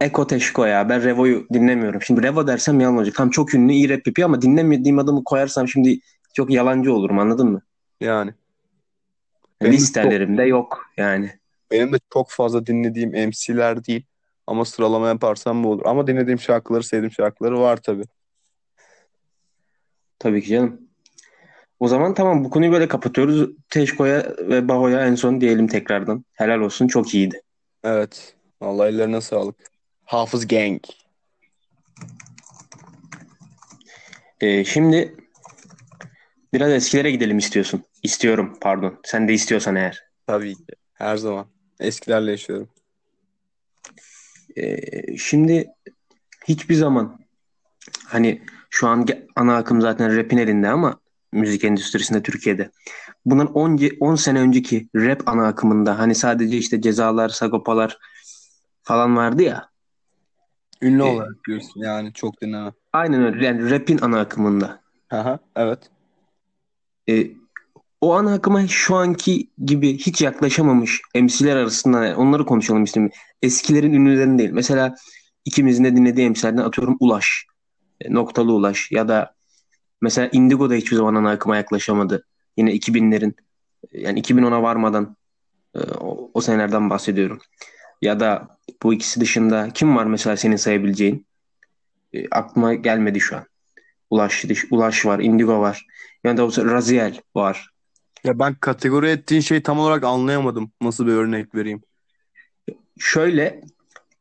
Eko 0.00 0.26
Teşko 0.26 0.64
ya. 0.64 0.88
Ben 0.88 1.04
Revo'yu 1.04 1.46
dinlemiyorum. 1.52 2.02
Şimdi 2.02 2.22
Revo 2.22 2.46
dersem 2.46 2.80
yalan 2.80 2.96
olacak. 2.96 3.14
Tam 3.14 3.30
çok 3.30 3.54
ünlü 3.54 3.72
iyi 3.72 3.88
rap 3.88 4.06
yapıyor 4.06 4.28
ama 4.28 4.42
dinlemediğim 4.42 4.98
adamı 4.98 5.24
koyarsam 5.24 5.68
şimdi 5.68 5.98
çok 6.34 6.50
yalancı 6.50 6.92
olurum 6.92 7.18
anladın 7.18 7.50
mı? 7.50 7.62
Yani. 8.00 8.34
Benim 9.60 9.72
de 9.72 9.76
Listelerimde 9.76 10.42
yok 10.42 10.90
yani. 10.96 11.30
Benim 11.70 11.92
de 11.92 11.96
çok 12.12 12.30
fazla 12.30 12.66
dinlediğim 12.66 13.10
MC'ler 13.10 13.84
değil. 13.84 14.06
Ama 14.46 14.64
sıralama 14.64 15.08
yaparsam 15.08 15.64
bu 15.64 15.68
olur. 15.68 15.82
Ama 15.86 16.06
dinlediğim 16.06 16.40
şarkıları, 16.40 16.82
sevdiğim 16.82 17.12
şarkıları 17.12 17.60
var 17.60 17.76
tabii. 17.76 18.04
Tabii 20.18 20.42
ki 20.42 20.48
canım. 20.48 20.80
O 21.80 21.88
zaman 21.88 22.14
tamam 22.14 22.44
bu 22.44 22.50
konuyu 22.50 22.72
böyle 22.72 22.88
kapatıyoruz. 22.88 23.50
Teşko'ya 23.70 24.36
ve 24.38 24.68
Baho'ya 24.68 25.06
en 25.06 25.14
son 25.14 25.40
diyelim 25.40 25.68
tekrardan. 25.68 26.24
Helal 26.32 26.60
olsun 26.60 26.88
çok 26.88 27.14
iyiydi. 27.14 27.42
Evet. 27.84 28.34
Vallahi 28.62 28.88
ellerine 28.88 29.20
sağlık. 29.20 29.73
Hafız 30.04 30.48
Gang. 30.48 30.80
Ee, 34.40 34.64
şimdi 34.64 35.16
biraz 36.52 36.72
eskilere 36.72 37.10
gidelim 37.10 37.38
istiyorsun. 37.38 37.84
İstiyorum 38.02 38.58
pardon. 38.60 39.00
Sen 39.04 39.28
de 39.28 39.32
istiyorsan 39.32 39.76
eğer. 39.76 40.02
Tabii 40.26 40.54
ki. 40.54 40.64
Her 40.94 41.16
zaman. 41.16 41.46
Eskilerle 41.80 42.30
yaşıyorum. 42.30 42.68
Ee, 44.56 45.16
şimdi 45.16 45.66
hiçbir 46.48 46.74
zaman 46.74 47.18
hani 48.06 48.42
şu 48.70 48.88
an 48.88 49.06
ana 49.36 49.56
akım 49.56 49.80
zaten 49.80 50.16
rap'in 50.16 50.38
elinde 50.38 50.68
ama 50.68 51.00
müzik 51.32 51.64
endüstrisinde 51.64 52.22
Türkiye'de. 52.22 52.70
Bundan 53.24 53.52
10, 53.52 53.80
10 54.00 54.14
sene 54.14 54.40
önceki 54.40 54.88
rap 54.96 55.28
ana 55.28 55.46
akımında 55.46 55.98
hani 55.98 56.14
sadece 56.14 56.56
işte 56.56 56.80
cezalar, 56.80 57.28
sagopalar 57.28 57.98
falan 58.82 59.16
vardı 59.16 59.42
ya. 59.42 59.73
Ünlü 60.82 61.02
Ee, 61.02 61.04
olarak 61.04 61.34
diyorsun. 61.46 61.80
Yani 61.80 62.12
çok 62.12 62.40
dinlenen. 62.40 62.72
Aynen 62.92 63.22
öyle. 63.24 63.46
Yani 63.46 63.70
rap'in 63.70 63.98
ana 64.02 64.20
akımında. 64.20 64.80
Aha, 65.10 65.38
evet. 65.56 65.90
Ee, 67.08 67.30
o 68.00 68.14
ana 68.14 68.32
akıma 68.34 68.66
şu 68.68 68.94
anki 68.96 69.48
gibi 69.64 69.98
hiç 69.98 70.22
yaklaşamamış 70.22 71.02
MC'ler 71.14 71.56
arasında 71.56 72.04
yani 72.04 72.16
onları 72.16 72.46
konuşalım 72.46 72.84
istedim. 72.84 73.10
Eskilerin 73.42 73.92
ünlülerin 73.92 74.38
değil. 74.38 74.50
Mesela 74.50 74.94
ikimizin 75.44 75.84
de 75.84 75.96
dinlediği 75.96 76.30
MC'lerden 76.30 76.62
atıyorum 76.62 76.96
Ulaş. 77.00 77.46
e, 78.00 78.14
Noktalı 78.14 78.52
Ulaş 78.52 78.92
ya 78.92 79.08
da 79.08 79.34
mesela 80.02 80.28
Indigo 80.32 80.70
da 80.70 80.74
hiçbir 80.74 80.96
zaman 80.96 81.14
ana 81.14 81.30
akıma 81.30 81.56
yaklaşamadı. 81.56 82.24
Yine 82.56 82.72
2000'lerin 82.74 83.34
yani 83.92 84.20
2010'a 84.20 84.62
varmadan 84.62 85.16
e, 85.74 85.78
o, 85.80 86.30
o 86.34 86.40
senelerden 86.40 86.90
bahsediyorum. 86.90 87.38
Ya 88.04 88.20
da 88.20 88.58
bu 88.82 88.94
ikisi 88.94 89.20
dışında 89.20 89.68
kim 89.74 89.96
var 89.96 90.04
mesela 90.04 90.36
senin 90.36 90.56
sayabileceğin? 90.56 91.26
E, 92.12 92.28
aklıma 92.30 92.74
gelmedi 92.74 93.20
şu 93.20 93.36
an. 93.36 93.44
Ulaş, 94.10 94.44
Ulaş 94.70 95.06
var, 95.06 95.18
Indigo 95.18 95.60
var. 95.60 95.86
Ya 96.24 96.36
da 96.36 96.42
Raziel 96.42 97.20
var. 97.34 97.70
Ya 98.24 98.38
ben 98.38 98.54
kategori 98.54 99.06
ettiğin 99.06 99.40
şeyi 99.40 99.62
tam 99.62 99.78
olarak 99.78 100.04
anlayamadım. 100.04 100.72
Nasıl 100.80 101.06
bir 101.06 101.12
örnek 101.12 101.54
vereyim? 101.54 101.82
Şöyle 102.98 103.60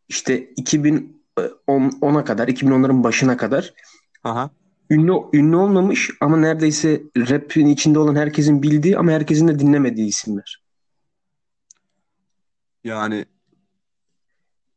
işte 0.10 0.44
2010'a 0.44 2.24
kadar, 2.24 2.48
2010'ların 2.48 3.04
başına 3.04 3.38
kadar 3.38 3.74
Aha. 4.24 4.50
ünlü 4.90 5.14
ünlü 5.34 5.56
olmamış 5.56 6.12
ama 6.22 6.38
neredeyse 6.38 7.02
rap'in 7.18 7.68
içinde 7.68 8.00
olan 8.00 8.16
herkesin 8.16 8.64
bildiği 8.64 8.98
ama 8.98 9.12
herkesin 9.12 9.48
de 9.48 9.60
dinlemediği 9.60 10.08
isimler. 10.08 10.64
Yani 12.84 13.26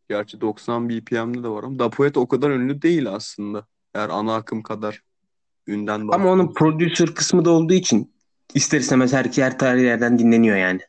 gerçi 0.08 0.40
90 0.40 0.88
BPM'de 0.88 1.42
de 1.42 1.48
var 1.48 1.64
ama 1.64 1.78
Da 1.78 1.90
Poet 1.90 2.16
o 2.16 2.28
kadar 2.28 2.50
ünlü 2.50 2.82
değil 2.82 3.10
aslında. 3.10 3.66
Eğer 3.94 4.08
ana 4.08 4.34
akım 4.34 4.62
kadar 4.62 5.02
ünden 5.66 6.08
Ama 6.08 6.30
onun 6.32 6.54
producer 6.54 7.14
kısmı 7.14 7.44
da 7.44 7.50
olduğu 7.50 7.74
için 7.74 8.14
ister 8.54 8.80
istemez 8.80 9.12
her, 9.12 9.24
her 9.24 9.58
tarih 9.58 9.82
yerden 9.82 10.18
dinleniyor 10.18 10.56
yani. 10.56 10.80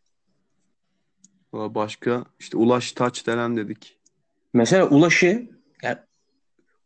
Valla 1.54 1.76
Başka 1.76 2.26
işte 2.40 2.58
Ulaş 2.58 2.92
Taç 2.92 3.28
denen 3.28 3.58
dedik. 3.58 4.00
Mesela 4.54 4.90
Ulaş'ı 4.90 5.50
ya, 5.84 6.08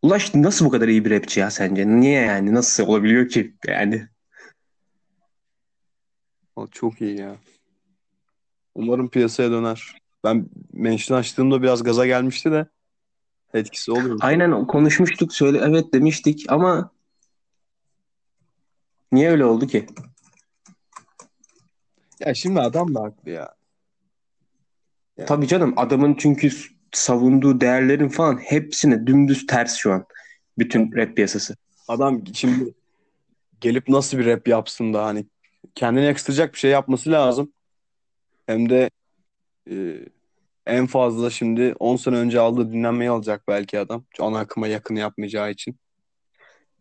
Ulaş 0.02 0.36
nasıl 0.36 0.66
bu 0.66 0.70
kadar 0.70 0.88
iyi 0.88 1.06
bir 1.06 1.12
rapçi 1.12 1.40
ya 1.40 1.52
sence? 1.52 1.88
Niye 1.88 2.22
yani? 2.22 2.54
Nasıl 2.54 2.88
olabiliyor 2.88 3.30
ki? 3.30 3.56
Yani 3.68 4.08
Valla 6.58 6.68
Çok 6.72 7.02
iyi 7.02 7.20
ya. 7.20 7.36
Umarım 8.76 9.10
piyasaya 9.10 9.52
döner. 9.52 10.01
Ben 10.24 10.50
mention 10.74 11.18
açtığımda 11.18 11.62
biraz 11.62 11.84
gaza 11.84 12.06
gelmişti 12.06 12.52
de 12.52 12.68
etkisi 13.54 13.92
oluyor. 13.92 14.18
aynen 14.22 14.68
konuşmuştuk 14.68 15.34
söyle 15.34 15.60
evet 15.64 15.94
demiştik 15.94 16.46
ama 16.50 16.92
niye 19.12 19.32
öyle 19.32 19.46
oldu 19.46 19.68
ki? 19.68 19.86
Ya 22.20 22.34
şimdi 22.34 22.60
adam 22.60 22.96
da 22.96 23.02
haklı 23.02 23.32
ya. 23.32 23.56
Yani. 25.18 25.28
Tabii 25.28 25.48
canım 25.48 25.74
adamın 25.78 26.16
çünkü 26.20 26.50
savunduğu 26.92 27.62
değerlerin 27.62 28.10
falan 28.10 28.38
hepsine 28.38 29.08
dümdüz 29.08 29.48
ters 29.48 29.76
şu 29.76 29.94
an. 29.94 30.06
Bütün 30.58 30.92
rap 30.96 31.16
piyasası. 31.16 31.56
Adam 31.88 32.22
şimdi 32.34 32.74
gelip 33.62 33.88
nasıl 33.88 34.18
bir 34.18 34.26
rap 34.26 34.48
yapsın 34.48 34.94
da 34.94 35.06
hani 35.06 35.26
kendine 35.76 36.06
yakıştıracak 36.06 36.54
bir 36.54 36.60
şey 36.60 36.72
yapması 36.72 37.12
lazım. 37.12 37.54
Hem 38.46 38.70
de 38.70 38.90
e, 39.72 40.06
en 40.66 40.88
fazla 40.88 41.30
şimdi 41.30 41.76
10 41.80 41.96
sene 41.96 42.16
önce 42.16 42.40
aldığı 42.40 42.72
dinlenmeyi 42.72 43.10
alacak 43.10 43.48
belki 43.48 43.80
adam. 43.80 44.06
Ana 44.20 44.40
akıma 44.40 44.68
yakın 44.68 44.96
yapmayacağı 44.96 45.52
için. 45.52 45.80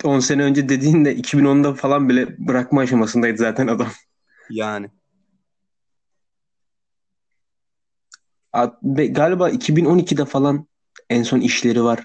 10 0.05 0.21
sene 0.21 0.43
önce 0.43 0.69
dediğinde 0.69 1.17
2010'da 1.17 1.75
falan 1.75 2.09
bile 2.09 2.39
bırakma 2.39 2.81
aşamasındaydı 2.81 3.39
zaten 3.39 3.67
adam. 3.67 3.89
Yani. 4.51 4.91
Galiba 9.11 9.51
2012'de 9.51 10.25
falan 10.25 10.67
en 11.11 11.23
son 11.23 11.41
işleri 11.41 11.85
var 11.85 12.05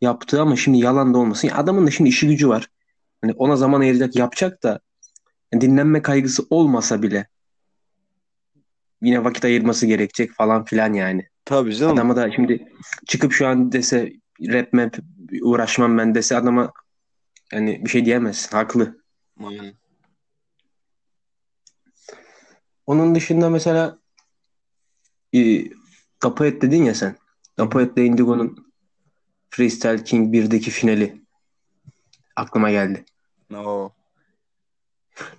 yaptığı 0.00 0.40
ama 0.40 0.56
şimdi 0.56 0.78
yalan 0.78 1.14
da 1.14 1.18
olmasın. 1.18 1.48
Adamın 1.48 1.86
da 1.86 1.90
şimdi 1.90 2.10
işi 2.10 2.28
gücü 2.28 2.48
var. 2.48 2.68
Hani 3.20 3.32
ona 3.32 3.56
zaman 3.56 3.80
ayıracak 3.80 4.16
yapacak 4.16 4.62
da 4.62 4.80
dinlenme 5.60 6.02
kaygısı 6.02 6.46
olmasa 6.50 7.02
bile 7.02 7.28
yine 9.06 9.24
vakit 9.24 9.44
ayırması 9.44 9.86
gerekecek 9.86 10.32
falan 10.32 10.64
filan 10.64 10.92
yani. 10.92 11.28
Tabii 11.44 11.76
canım. 11.76 11.92
Adama 11.92 12.16
da 12.16 12.32
şimdi 12.32 12.68
çıkıp 13.06 13.32
şu 13.32 13.46
an 13.46 13.72
dese 13.72 14.12
rap 14.40 14.72
map 14.72 14.98
uğraşmam 15.42 15.98
ben 15.98 16.14
dese 16.14 16.36
adama 16.36 16.72
yani 17.52 17.84
bir 17.84 17.90
şey 17.90 18.04
diyemez. 18.04 18.52
Haklı. 18.52 19.02
Aynen. 19.44 19.74
Onun 22.86 23.14
dışında 23.14 23.50
mesela 23.50 23.98
e, 25.34 25.64
Dapoet 26.22 26.62
dedin 26.62 26.84
ya 26.84 26.94
sen. 26.94 27.16
Dapoet'le 27.58 27.98
Indigo'nun 27.98 28.72
Freestyle 29.50 30.04
King 30.04 30.34
1'deki 30.34 30.70
finali 30.70 31.22
aklıma 32.36 32.70
geldi. 32.70 33.04
No. 33.50 33.90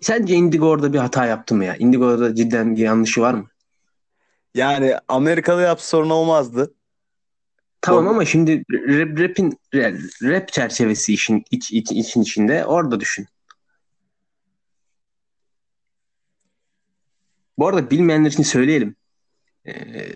Sence 0.01 0.36
Indigo 0.36 0.69
orada 0.69 0.93
bir 0.93 0.97
hata 0.97 1.25
yaptı 1.25 1.55
mı 1.55 1.65
ya? 1.65 1.75
Indigo'da 1.75 2.36
cidden 2.36 2.75
bir 2.75 2.81
yanlışı 2.81 3.21
var 3.21 3.33
mı? 3.33 3.47
Yani 4.57 4.95
Amerika'da 5.07 5.61
yapsa 5.61 5.87
sorun 5.87 6.09
olmazdı. 6.09 6.73
Tamam 7.81 8.07
ama 8.07 8.25
şimdi 8.25 8.63
rap, 8.69 9.19
rap'in 9.19 9.59
rap 10.23 10.53
çerçevesi 10.53 11.13
işin 11.13 11.43
iç, 11.51 11.71
iç, 11.71 11.91
için 11.91 12.21
içinde 12.21 12.65
orada 12.65 12.99
düşün. 12.99 13.27
Bu 17.57 17.67
arada 17.67 17.91
bilmeyenler 17.91 18.29
için 18.29 18.43
söyleyelim. 18.43 18.95
Ee, 19.67 20.09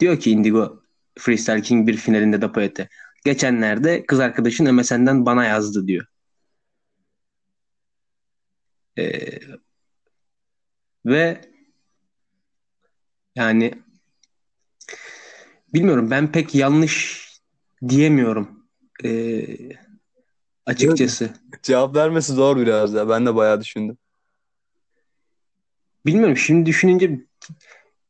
diyor 0.00 0.20
ki 0.20 0.30
Indigo 0.30 0.82
Freestyle 1.18 1.62
King 1.62 1.88
bir 1.88 1.96
finalinde 1.96 2.42
da 2.42 2.52
Poet'e. 2.52 2.88
Geçenlerde 3.24 4.06
kız 4.06 4.20
arkadaşın 4.20 4.74
MSN'den 4.74 5.26
bana 5.26 5.44
yazdı 5.44 5.86
diyor. 5.86 6.06
Ee, 8.98 9.38
ve 11.06 11.51
yani 13.34 13.74
bilmiyorum 15.74 16.10
ben 16.10 16.32
pek 16.32 16.54
yanlış 16.54 17.22
diyemiyorum 17.88 18.66
ee, 19.04 19.46
açıkçası. 20.66 21.30
Cevap 21.62 21.96
vermesi 21.96 22.32
zor 22.32 22.56
biraz 22.56 22.94
ya. 22.94 23.08
Ben 23.08 23.26
de 23.26 23.34
bayağı 23.34 23.60
düşündüm. 23.60 23.96
Bilmiyorum 26.06 26.36
şimdi 26.36 26.66
düşününce 26.66 27.20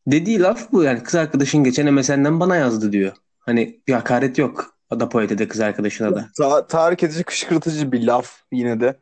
dediği 0.07 0.41
laf 0.41 0.73
bu 0.73 0.83
yani 0.83 1.03
kız 1.03 1.15
arkadaşın 1.15 1.65
geçen 1.65 1.95
MSN'den 1.95 2.41
bana 2.41 2.57
yazdı 2.57 2.93
diyor. 2.93 3.13
Hani 3.39 3.81
bir 3.89 3.93
hakaret 3.93 4.39
yok. 4.39 4.73
Da 5.01 5.09
Poet'e 5.09 5.39
de 5.39 5.49
kız 5.49 5.61
arkadaşına 5.61 6.15
da. 6.15 6.29
Ta 6.37 6.67
tahrik 6.67 7.03
edici, 7.03 7.25
kışkırtıcı 7.25 7.93
bir 7.93 8.07
laf 8.07 8.41
yine 8.53 8.81
de. 8.81 8.99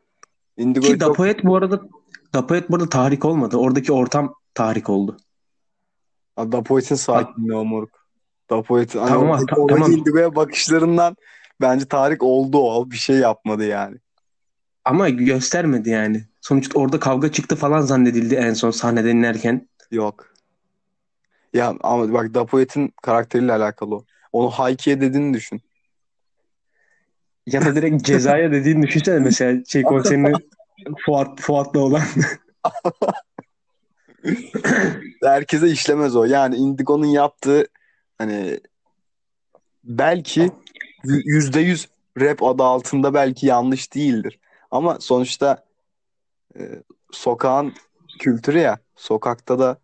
Indigo 0.57 0.87
Ki 0.87 0.93
çok... 0.93 1.01
Da 1.01 1.13
Poet 1.13 1.45
bu 1.45 1.57
arada 1.57 1.81
Da 2.35 2.47
Poet 2.47 2.71
bu 2.71 2.77
arada 2.77 2.89
tahrik 2.89 3.25
olmadı. 3.25 3.57
Oradaki 3.57 3.93
ortam 3.93 4.35
tahrik 4.55 4.91
oldu. 4.91 5.17
Da 6.53 6.63
Poet'in 6.63 6.95
sakinliği 6.95 7.57
o 7.57 7.65
moruk. 7.65 8.07
Da 8.51 8.63
Poet'in 8.63 8.99
hani 8.99 9.09
tamam, 9.09 9.29
oradaki, 9.31 9.47
ta- 9.47 9.67
tamam. 9.67 9.93
Indigo'ya 9.93 10.35
bakışlarından 10.35 11.17
bence 11.61 11.85
tahrik 11.85 12.23
oldu 12.23 12.59
o. 12.59 12.91
Bir 12.91 12.97
şey 12.97 13.17
yapmadı 13.17 13.67
yani. 13.67 13.97
Ama 14.85 15.09
göstermedi 15.09 15.91
yani. 15.91 16.25
Sonuçta 16.41 16.79
orada 16.79 17.01
kavga 17.01 17.33
çıktı 17.33 17.57
falan 17.57 17.81
zannedildi 17.81 18.35
en 18.35 18.55
son 18.55 18.71
sahnede 18.71 19.11
inerken. 19.11 19.69
Yok. 19.91 20.35
Ya 21.55 21.75
ama 21.81 22.13
bak 22.13 22.35
Da 22.35 22.47
Poet'in 22.47 22.95
karakteriyle 23.03 23.53
alakalı 23.53 23.95
o. 23.95 24.05
Onu 24.33 24.51
Hayki'ye 24.51 25.01
dediğini 25.01 25.35
düşün. 25.35 25.61
Ya 27.47 27.65
da 27.65 27.77
direkt 27.77 28.03
cezaya 28.07 28.53
dediğini 28.53 28.87
düşünsene 28.87 29.19
mesela 29.19 29.65
şey 29.65 29.83
konserini 29.83 30.33
Fuat, 31.07 31.41
Fuat'la 31.41 31.81
olan. 31.81 32.03
Herkese 35.23 35.69
işlemez 35.69 36.17
o. 36.17 36.25
Yani 36.25 36.57
Indigo'nun 36.57 37.07
yaptığı 37.07 37.67
hani 38.19 38.61
belki 39.85 40.51
yüzde 41.05 41.61
yüz 41.61 41.89
rap 42.21 42.43
adı 42.43 42.63
altında 42.63 43.15
belki 43.15 43.47
yanlış 43.47 43.95
değildir. 43.95 44.39
Ama 44.71 45.01
sonuçta 45.01 45.65
e, 46.59 46.83
sokağın 47.13 47.75
kültürü 48.19 48.59
ya. 48.59 48.79
Sokakta 48.97 49.59
da 49.59 49.79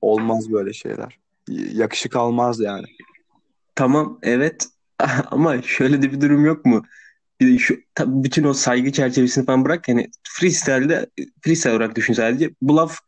olmaz 0.00 0.52
böyle 0.52 0.72
şeyler. 0.72 1.18
Yakışık 1.48 2.16
almaz 2.16 2.60
yani. 2.60 2.86
Tamam 3.74 4.18
evet 4.22 4.68
ama 5.30 5.62
şöyle 5.62 6.02
de 6.02 6.12
bir 6.12 6.20
durum 6.20 6.44
yok 6.44 6.64
mu? 6.64 6.82
Bir 7.40 7.58
şu 7.58 7.76
tabii 7.94 8.24
bütün 8.24 8.44
o 8.44 8.52
saygı 8.52 8.92
çerçevesini 8.92 9.46
falan 9.46 9.64
bırak 9.64 9.88
yani 9.88 10.10
freestyle'de 10.22 11.10
freestyle 11.40 11.72
olarak 11.72 11.96
düşün 11.96 12.14
sadece. 12.14 12.50
Bu 12.62 12.76
laf 12.76 12.98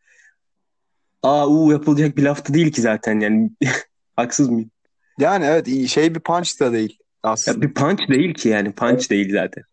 aa 1.23 1.49
u 1.49 1.73
yapılacak 1.73 2.17
bir 2.17 2.23
laftı 2.23 2.55
değil 2.55 2.73
ki 2.73 2.81
zaten 2.81 3.21
yani. 3.21 3.51
Haksız 4.17 4.49
mıyım? 4.49 4.71
Yani 5.19 5.45
evet 5.45 5.89
şey 5.89 6.15
bir 6.15 6.21
punch 6.21 6.61
da 6.61 6.73
değil 6.73 6.99
aslında. 7.23 7.57
Ya 7.59 7.63
bir 7.63 7.75
punch 7.75 8.09
değil 8.09 8.35
ki 8.35 8.49
yani 8.49 8.73
punch 8.73 8.93
evet. 8.93 9.11
değil 9.11 9.33
zaten. 9.33 9.65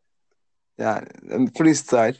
Yani 0.78 1.08
freestyle 1.58 2.16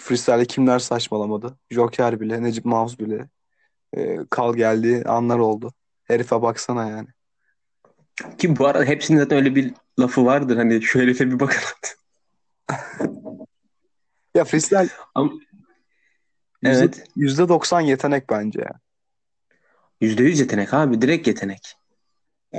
freestyle'de 0.00 0.44
kimler 0.44 0.78
saçmalamadı? 0.78 1.58
Joker 1.70 2.20
bile, 2.20 2.42
Necip 2.42 2.64
Mavs 2.64 2.98
bile 2.98 3.28
e, 3.96 4.18
kal 4.30 4.54
geldiği 4.54 5.04
anlar 5.04 5.38
oldu. 5.38 5.72
Herife 6.04 6.42
baksana 6.42 6.88
yani. 6.88 7.08
Ki 8.38 8.58
bu 8.58 8.66
arada 8.66 8.84
hepsinin 8.84 9.18
zaten 9.18 9.38
öyle 9.38 9.54
bir 9.54 9.74
lafı 9.98 10.24
vardır. 10.24 10.56
Hani 10.56 10.82
şu 10.82 11.00
herife 11.00 11.30
bir 11.30 11.40
bakın. 11.40 11.60
Ya 14.34 14.44
freestyle 14.44 14.88
Ama, 15.14 15.32
evet. 16.64 17.04
yüzde 17.16 17.48
90 17.48 17.80
yetenek 17.80 18.30
bence 18.30 18.60
ya. 18.60 18.80
%100 20.00 20.38
yetenek 20.38 20.74
abi. 20.74 21.02
Direkt 21.02 21.26
yetenek. 21.26 21.76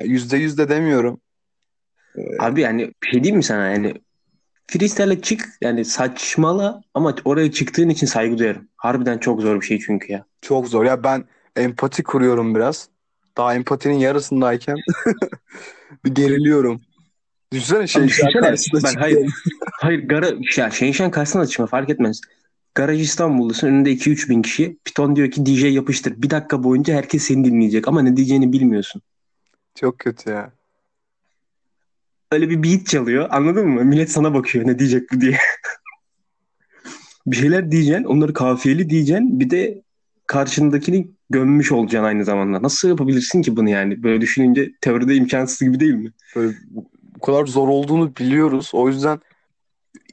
Yüzde 0.03 0.37
yüz 0.37 0.57
de 0.57 0.69
demiyorum. 0.69 1.21
Abi 2.39 2.61
yani 2.61 2.91
bir 3.03 3.07
şey 3.07 3.23
diyeyim 3.23 3.37
mi 3.37 3.43
sana? 3.43 3.69
Yani 3.69 3.93
freestyle'e 4.67 5.21
çık. 5.21 5.49
Yani 5.61 5.85
saçmala 5.85 6.81
ama 6.93 7.15
oraya 7.25 7.51
çıktığın 7.51 7.89
için 7.89 8.07
saygı 8.07 8.37
duyarım. 8.37 8.67
Harbiden 8.75 9.17
çok 9.17 9.41
zor 9.41 9.61
bir 9.61 9.65
şey 9.65 9.79
çünkü 9.79 10.13
ya. 10.13 10.25
Çok 10.41 10.67
zor. 10.67 10.85
Ya 10.85 11.03
ben 11.03 11.25
empati 11.55 12.03
kuruyorum 12.03 12.55
biraz. 12.55 12.89
Daha 13.37 13.55
empatinin 13.55 13.99
yarısındayken 13.99 14.77
bir 16.05 16.15
geriliyorum. 16.15 16.81
Düşünsene 17.53 17.87
şey 17.87 18.01
Abi 18.01 18.09
düşünsene, 18.09 18.41
karşısına 18.41 18.81
ben 18.83 18.99
hayır, 18.99 19.29
hayır 19.71 20.07
gara, 20.07 20.31
ya 20.57 20.71
Şehinşen 20.71 21.11
karşısına 21.11 21.41
da 21.41 21.47
çıkma 21.47 21.65
fark 21.65 21.89
etmez. 21.89 22.21
Garaj 22.75 23.01
İstanbul'dasın 23.01 23.67
önünde 23.67 23.91
2-3 23.91 24.29
bin 24.29 24.41
kişi. 24.41 24.77
Piton 24.85 25.15
diyor 25.15 25.31
ki 25.31 25.45
DJ 25.45 25.63
yapıştır. 25.63 26.21
Bir 26.21 26.29
dakika 26.29 26.63
boyunca 26.63 26.93
herkes 26.93 27.23
seni 27.23 27.45
dinleyecek 27.45 27.87
ama 27.87 28.01
ne 28.01 28.17
diyeceğini 28.17 28.53
bilmiyorsun. 28.53 29.01
Çok 29.75 29.99
kötü 29.99 30.29
ya. 30.29 30.51
Öyle 32.31 32.49
bir 32.49 32.63
beat 32.63 32.85
çalıyor 32.85 33.27
anladın 33.31 33.67
mı? 33.67 33.85
Millet 33.85 34.11
sana 34.11 34.33
bakıyor 34.33 34.67
ne 34.67 34.79
diyecek 34.79 35.11
bu 35.13 35.21
diye. 35.21 35.37
bir 37.27 37.35
şeyler 37.35 37.71
diyeceksin 37.71 38.03
onları 38.03 38.33
kafiyeli 38.33 38.89
diyeceksin 38.89 39.39
bir 39.39 39.49
de 39.49 39.81
karşındakini 40.27 41.11
gömmüş 41.29 41.71
olacaksın 41.71 42.05
aynı 42.05 42.25
zamanda. 42.25 42.63
Nasıl 42.63 42.89
yapabilirsin 42.89 43.41
ki 43.41 43.55
bunu 43.55 43.69
yani? 43.69 44.03
Böyle 44.03 44.21
düşününce 44.21 44.71
teoride 44.81 45.15
imkansız 45.15 45.59
gibi 45.59 45.79
değil 45.79 45.93
mi? 45.93 46.11
Böyle 46.35 46.57
bu 47.11 47.19
kadar 47.19 47.45
zor 47.45 47.67
olduğunu 47.67 48.15
biliyoruz. 48.15 48.71
O 48.73 48.87
yüzden 48.87 49.19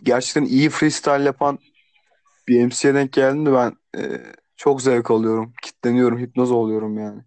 gerçekten 0.03 0.45
iyi 0.45 0.71
freestyle 0.71 1.25
yapan 1.25 1.59
bir 2.49 2.65
MC'ye 2.65 2.95
denk 2.95 3.13
geldiğinde 3.13 3.53
ben 3.53 3.77
e, 3.97 4.23
çok 4.57 4.83
zevk 4.83 5.11
alıyorum. 5.11 5.53
Kitleniyorum, 5.63 6.19
hipnoz 6.19 6.51
oluyorum 6.51 6.99
yani. 6.99 7.23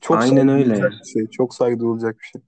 Çok 0.00 0.18
Aynen 0.18 0.48
öyle. 0.48 0.74
bir 0.82 1.08
şey. 1.12 1.26
Çok 1.26 1.54
saygı 1.54 1.80
duyulacak 1.80 2.18
bir 2.20 2.24
şey. 2.24 2.42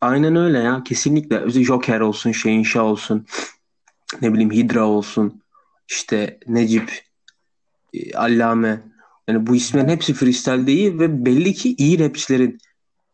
Aynen 0.00 0.36
öyle 0.36 0.58
ya 0.58 0.82
kesinlikle. 0.84 1.50
Joker 1.50 2.00
olsun, 2.00 2.32
Şehinşah 2.32 2.84
olsun, 2.84 3.26
ne 4.22 4.32
bileyim 4.32 4.50
Hydra 4.50 4.86
olsun, 4.86 5.42
işte 5.88 6.38
Necip, 6.46 7.02
e, 7.94 8.16
Allame. 8.16 8.80
Yani 9.28 9.46
bu 9.46 9.56
isimlerin 9.56 9.88
hepsi 9.88 10.14
freestyle 10.14 10.66
değil 10.66 10.98
ve 10.98 11.26
belli 11.26 11.54
ki 11.54 11.74
iyi 11.78 11.98
rapçilerin 11.98 12.58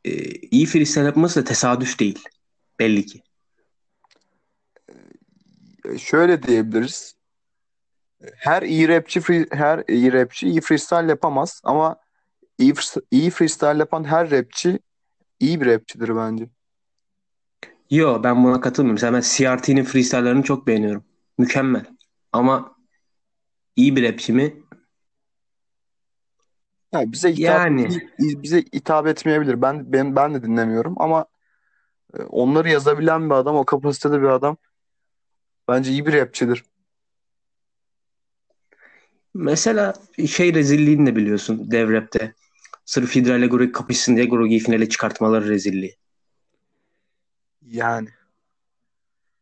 e, 0.05 0.11
iyi 0.31 0.67
freestyle 0.67 1.05
yapması 1.05 1.41
da 1.41 1.45
tesadüf 1.45 1.99
değil. 1.99 2.25
Belli 2.79 3.07
ki. 3.07 3.23
E, 5.85 5.99
şöyle 5.99 6.43
diyebiliriz. 6.43 7.15
Her 8.37 8.63
iyi 8.63 8.89
rapçi 8.89 9.21
free- 9.21 9.55
her 9.55 9.85
iyi 9.89 10.13
rapçi 10.13 10.49
iyi 10.49 10.61
freestyle 10.61 11.09
yapamaz 11.09 11.61
ama 11.65 11.97
iyi 12.59 12.75
iyi 13.11 13.31
freestyle 13.31 13.79
yapan 13.79 14.05
her 14.05 14.31
rapçi 14.31 14.79
iyi 15.41 15.61
bir 15.61 15.67
rapçidir 15.67 16.17
bence. 16.17 16.49
Yo 17.91 18.23
ben 18.25 18.45
buna 18.45 18.61
katılmıyorum. 18.61 18.95
Mesela 18.95 19.13
ben 19.13 19.21
CRT'nin 19.21 19.85
freestyle'larını 19.85 20.43
çok 20.43 20.67
beğeniyorum. 20.67 21.05
Mükemmel. 21.39 21.85
Ama 22.33 22.77
iyi 23.77 23.97
bir 23.97 24.13
rapçi 24.13 24.33
mi? 24.33 24.63
Yani 26.93 27.13
bize 27.13 27.33
hitap 27.33 27.59
Yani 27.59 28.03
bize 28.19 28.59
hitap 28.59 29.07
etmeyebilir. 29.07 29.63
Ben 29.63 29.93
ben 29.93 30.17
ben 30.17 30.35
de 30.35 30.43
dinlemiyorum 30.43 30.95
ama 30.99 31.27
e, 32.19 32.23
onları 32.23 32.71
yazabilen 32.71 33.31
bir 33.31 33.35
adam, 33.35 33.57
o 33.57 33.65
kapasitede 33.65 34.23
bir 34.23 34.27
adam 34.27 34.57
bence 35.69 35.91
iyi 35.91 36.07
bir 36.07 36.13
rapçidir. 36.13 36.65
Mesela 39.35 39.95
şey 40.29 40.55
rezilliğini 40.55 41.07
de 41.07 41.17
biliyorsun 41.17 41.71
dev 41.71 41.93
rapte. 41.93 42.35
Sırf 42.85 43.17
Hydra 43.17 43.37
ile 43.37 43.47
Grogi 43.47 43.73
kapışsın 43.73 44.17
diye 44.17 44.27
Grogi'yi 44.27 44.61
finale 44.61 44.89
çıkartmaları 44.89 45.49
rezilliği. 45.49 45.97
Yani 47.63 48.09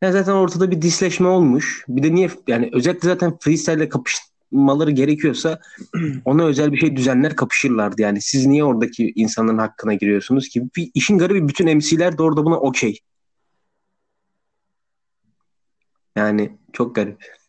Ya 0.02 0.12
zaten 0.12 0.32
ortada 0.32 0.70
bir 0.70 0.82
disleşme 0.82 1.28
olmuş. 1.28 1.84
Bir 1.88 2.02
de 2.02 2.14
niye 2.14 2.30
yani 2.46 2.70
özellikle 2.72 3.08
zaten 3.08 3.38
freestyle 3.40 3.76
ile 3.76 3.88
kapışmaları 3.88 4.90
gerekiyorsa 4.90 5.60
ona 6.24 6.44
özel 6.44 6.72
bir 6.72 6.78
şey 6.78 6.96
düzenler 6.96 7.36
kapışırlardı. 7.36 8.02
Yani 8.02 8.20
siz 8.22 8.46
niye 8.46 8.64
oradaki 8.64 9.12
insanların 9.16 9.58
hakkına 9.58 9.94
giriyorsunuz 9.94 10.48
ki? 10.48 10.62
Bir, 10.76 10.90
işin 10.94 11.18
garibi 11.18 11.48
bütün 11.48 11.76
MC'ler 11.76 12.18
de 12.18 12.22
orada 12.22 12.44
buna 12.44 12.56
okey. 12.60 12.98
Yani 16.16 16.58
çok 16.72 16.94
garip. 16.94 17.39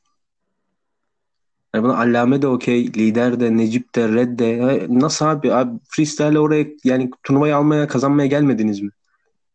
Yani 1.76 1.84
buna 1.84 1.98
Allame 1.98 2.42
de 2.42 2.48
okey, 2.48 2.88
Lider 2.94 3.40
de, 3.40 3.58
Necip 3.58 3.96
de, 3.96 4.08
Red 4.08 4.40
de. 4.40 4.46
Ya 4.46 4.80
nasıl 4.90 5.26
abi? 5.26 5.54
Abi 5.54 5.80
freestyle 5.90 6.40
oraya 6.40 6.66
yani 6.84 7.12
turnuvayı 7.24 7.56
almaya, 7.56 7.88
kazanmaya 7.88 8.28
gelmediniz 8.28 8.82
mi? 8.82 8.90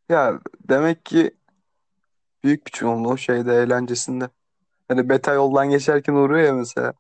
ya 0.09 0.41
demek 0.69 1.05
ki 1.05 1.31
büyük 2.45 2.67
bir 2.67 2.73
çoğunluğu 2.73 3.19
şeyde 3.19 3.55
eğlencesinde. 3.55 4.29
Hani 4.89 5.09
beta 5.09 5.33
yoldan 5.33 5.71
geçerken 5.71 6.13
uğruyor 6.13 6.47
ya 6.47 6.55
mesela. 6.55 6.93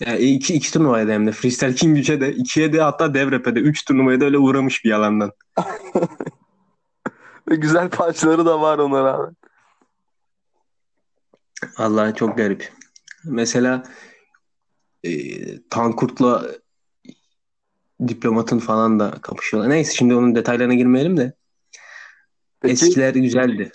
Yani 0.00 0.18
iki, 0.18 0.54
iki 0.54 0.72
turnuvaya 0.72 1.08
da 1.08 1.12
hem 1.12 1.26
de. 1.26 1.32
Freestyle 1.32 1.74
King 1.74 1.98
3'e 1.98 2.20
de, 2.20 2.32
2'ye 2.32 2.72
de 2.72 2.80
hatta 2.80 3.14
Dev 3.14 3.32
Rap'e 3.32 3.54
de. 3.54 3.60
3 3.60 3.84
turnuvaya 3.84 4.20
da 4.20 4.24
öyle 4.24 4.38
uğramış 4.38 4.84
bir 4.84 4.90
yalandan. 4.90 5.32
Ve 7.50 7.56
güzel 7.56 7.90
parçaları 7.90 8.46
da 8.46 8.60
var 8.60 8.78
ona 8.78 9.04
rağmen. 9.04 9.36
Allah 11.76 12.14
çok 12.14 12.36
garip. 12.36 12.72
Mesela 13.24 13.82
e, 15.04 15.12
Tankurt'la 15.68 16.46
Diplomat'ın 18.08 18.58
falan 18.58 19.00
da 19.00 19.10
kapışıyorlar. 19.10 19.70
Neyse 19.70 19.94
şimdi 19.94 20.14
onun 20.14 20.34
detaylarına 20.34 20.74
girmeyelim 20.74 21.16
de. 21.16 21.32
Peki 22.60 22.72
Eskiler 22.72 23.14
güzeldi. 23.14 23.72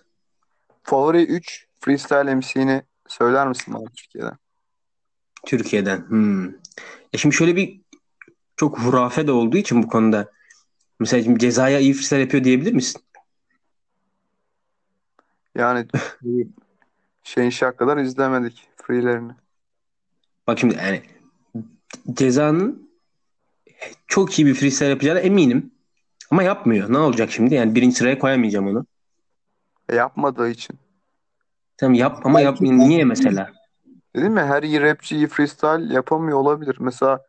favori 0.84 1.24
3 1.24 1.68
freestyle 1.80 2.36
MC'ni 2.36 2.84
söyler 3.08 3.48
misin 3.48 3.74
abi 3.74 3.94
Türkiye'den? 3.96 4.38
Türkiye'den. 5.46 6.10
Hmm. 6.10 6.48
E 7.14 7.18
şimdi 7.18 7.36
şöyle 7.36 7.56
bir 7.56 7.82
çok 8.56 8.80
hurafe 8.80 9.28
de 9.28 9.32
olduğu 9.32 9.58
için 9.58 9.84
bu 9.84 9.88
konuda. 9.88 10.32
Mesela 11.00 11.24
şimdi 11.24 11.40
Ceza'ya 11.40 11.80
iyi 11.80 11.94
freestyle 11.94 12.22
yapıyor 12.22 12.44
diyebilir 12.44 12.74
misin? 12.74 13.02
Yani 15.56 15.88
şeyin 17.24 17.50
şak 17.50 17.78
kadar 17.78 17.98
izlemedik 17.98 18.70
freelerini. 18.88 19.32
Bak 20.48 20.60
şimdi 20.60 20.76
yani 20.76 21.02
Ceza'nın 22.14 22.92
çok 24.08 24.40
iyi 24.40 24.46
bir 24.46 24.54
freestyle 24.54 24.90
yapacağına 24.90 25.20
eminim. 25.20 25.72
Ama 26.32 26.44
yapmıyor. 26.44 26.94
Ne 26.94 26.98
olacak 26.98 27.32
şimdi? 27.32 27.56
Yani 27.56 27.76
birinci 27.76 27.96
sıraya 27.96 28.20
koyamayacağım 28.20 28.68
onu. 28.68 28.86
E, 29.90 29.96
yapmadığı 29.96 30.50
için. 30.50 30.80
Tamam 31.78 31.94
yap 31.94 32.26
ama 32.26 32.42
yap 32.42 32.62
niye 32.62 33.06
mesela? 33.06 33.52
Dedim 34.16 34.34
mi 34.34 34.42
her 34.42 34.64
iyi 34.64 34.82
rapçi 34.82 35.16
iyi 35.16 35.28
freestyle 35.28 35.94
yapamıyor 35.94 36.38
olabilir. 36.38 36.76
Mesela 36.80 37.26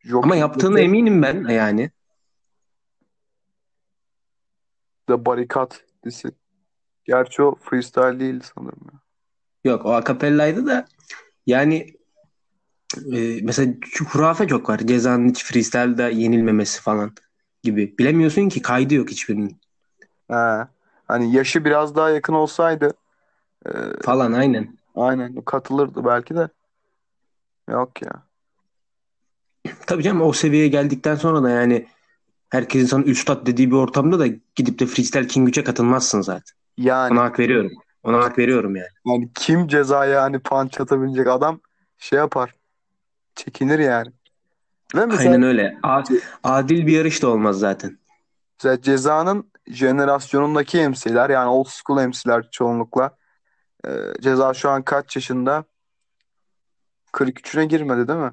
Joker 0.00 0.24
Ama 0.24 0.36
yaptığına 0.36 0.80
eminim 0.80 1.22
ben 1.22 1.48
yani. 1.48 1.90
da 5.08 5.26
Barikat 5.26 5.84
disi. 6.04 6.28
Gerçi 7.04 7.42
o 7.42 7.54
freestyle 7.54 8.20
değildi 8.20 8.44
sanırım. 8.54 8.86
ya. 8.92 9.00
Yok 9.64 9.86
o 9.86 9.92
akapellaydı 9.92 10.66
da 10.66 10.86
yani 11.46 11.86
e, 13.12 13.40
mesela 13.42 13.74
şu 13.90 14.04
hurafe 14.04 14.48
çok 14.48 14.68
var. 14.68 14.78
Ceza'nın 14.78 15.28
hiç 15.28 15.44
freestyle'da 15.44 16.08
yenilmemesi 16.08 16.82
falan 16.82 17.12
gibi. 17.62 17.98
Bilemiyorsun 17.98 18.48
ki 18.48 18.62
kaydı 18.62 18.94
yok 18.94 19.10
hiçbirinin. 19.10 19.60
He. 20.30 20.66
Hani 21.08 21.32
yaşı 21.36 21.64
biraz 21.64 21.96
daha 21.96 22.10
yakın 22.10 22.32
olsaydı 22.34 22.92
e, 23.66 23.70
Falan 24.02 24.32
aynen. 24.32 24.78
aynen 24.94 25.40
katılırdı 25.40 26.04
belki 26.04 26.34
de. 26.34 26.48
Yok 27.68 28.02
ya. 28.02 28.22
Tabii 29.86 30.02
canım 30.02 30.22
o 30.22 30.32
seviyeye 30.32 30.68
geldikten 30.68 31.14
sonra 31.14 31.42
da 31.42 31.50
yani 31.50 31.86
herkesin 32.50 32.86
sana 32.86 33.04
üstad 33.04 33.46
dediği 33.46 33.70
bir 33.70 33.76
ortamda 33.76 34.18
da 34.18 34.26
gidip 34.54 34.78
de 34.78 34.86
freestyle 34.86 35.26
King 35.26 35.48
3'e 35.48 35.64
katılmazsın 35.64 36.20
zaten. 36.20 36.56
Yani 36.78 37.12
Ona 37.12 37.22
hak 37.22 37.38
veriyorum. 37.38 37.72
Ona 38.02 38.18
hak 38.24 38.38
veriyorum 38.38 38.76
yani. 38.76 38.88
yani 39.06 39.30
kim 39.34 39.68
cezaya 39.68 40.22
hani 40.22 40.38
punch 40.38 40.80
atabilecek 40.80 41.26
adam 41.26 41.60
şey 41.98 42.18
yapar. 42.18 42.54
Çekinir 43.34 43.78
yani. 43.78 44.12
Ve 44.94 45.06
mesela, 45.06 45.30
Aynen 45.30 45.42
öyle. 45.42 45.78
A- 45.82 46.02
adil 46.44 46.86
bir 46.86 46.92
yarış 46.92 47.22
da 47.22 47.28
olmaz 47.28 47.58
zaten. 47.58 47.98
mesela 48.58 48.82
cezanın 48.82 49.52
jenerasyonundaki 49.66 50.88
MC'ler 50.88 51.30
yani 51.30 51.48
old 51.48 51.66
school 51.68 52.06
MC'ler 52.06 52.50
çoğunlukla. 52.50 53.16
E, 53.86 53.90
ceza 54.20 54.54
şu 54.54 54.70
an 54.70 54.82
kaç 54.82 55.16
yaşında? 55.16 55.64
43'üne 57.12 57.64
girmedi 57.64 58.08
değil 58.08 58.18
mi? 58.18 58.32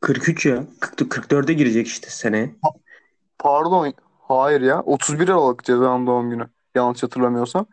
43 0.00 0.46
ya. 0.46 0.64
40 0.80 1.00
44'e 1.00 1.52
girecek 1.54 1.86
işte 1.86 2.10
seneye. 2.10 2.54
Pardon. 3.38 3.92
Hayır 4.28 4.60
ya. 4.60 4.80
31 4.80 5.28
Aralık 5.28 5.64
Ceza'nın 5.64 6.06
doğum 6.06 6.30
günü. 6.30 6.48
Yanlış 6.74 7.02
hatırlamıyorsam. 7.02 7.66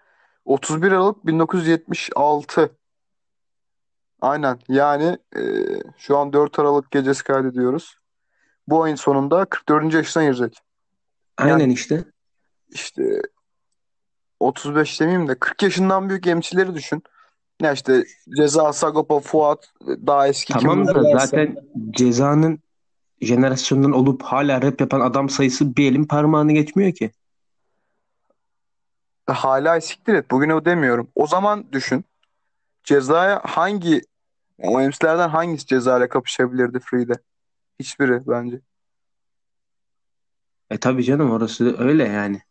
31 0.46 0.92
Aralık 0.92 1.26
1976. 1.26 2.70
Aynen. 4.22 4.60
Yani 4.70 5.18
e, 5.36 5.42
şu 5.98 6.18
an 6.18 6.34
4 6.34 6.60
Aralık 6.60 6.92
gecesi 6.92 7.24
kaydediyoruz. 7.24 7.96
Bu 8.68 8.84
ayın 8.84 8.96
sonunda 8.96 9.46
44. 9.46 9.94
yaşına 9.94 10.24
girecek. 10.24 10.58
Aynen 11.38 11.60
Yani 11.60 11.74
işte. 11.74 12.04
işte 12.70 13.22
35 14.40 15.02
demeyeyim 15.02 15.28
de 15.28 15.36
40 15.36 15.64
yaşından 15.64 16.10
büyük 16.10 16.28
emçileri 16.28 16.76
düşün. 16.76 17.04
Ya 17.62 17.72
işte 17.72 18.04
Ceza, 18.38 18.74
Sagopa, 18.74 19.20
Fuat 19.20 19.74
daha 19.82 20.28
eski 20.28 20.54
Tamam 20.54 20.88
da 20.88 20.96
varsa. 20.96 21.20
zaten 21.26 21.56
cezanın 21.92 22.60
jenerasyondan 23.22 23.92
olup 23.92 24.22
hala 24.22 24.62
rap 24.62 24.82
yapan 24.82 25.00
adam 25.02 25.30
sayısı 25.30 25.76
bir 25.76 25.92
elin 25.92 26.06
parmağını 26.06 26.52
geçmiyor 26.54 26.94
ki. 26.94 27.12
Hala 29.28 29.82
siktir 29.82 30.14
et. 30.14 30.32
Bugün 30.32 30.50
o 30.50 30.66
demiyorum. 30.66 31.08
O 31.16 31.28
zaman 31.28 31.66
düşün. 31.72 32.06
Cezaya 32.84 33.42
hangi 33.44 34.02
o 34.60 34.82
emsilerden 34.82 35.30
hangisi 35.30 35.66
cezayla 35.66 36.10
kapışabilirdi 36.10 36.80
Free'de? 36.80 37.14
Hiçbiri 37.80 38.22
bence. 38.28 38.60
E 40.70 40.78
tabii 40.78 41.04
canım 41.04 41.32
orası 41.32 41.76
öyle 41.80 42.04
yani. 42.04 42.42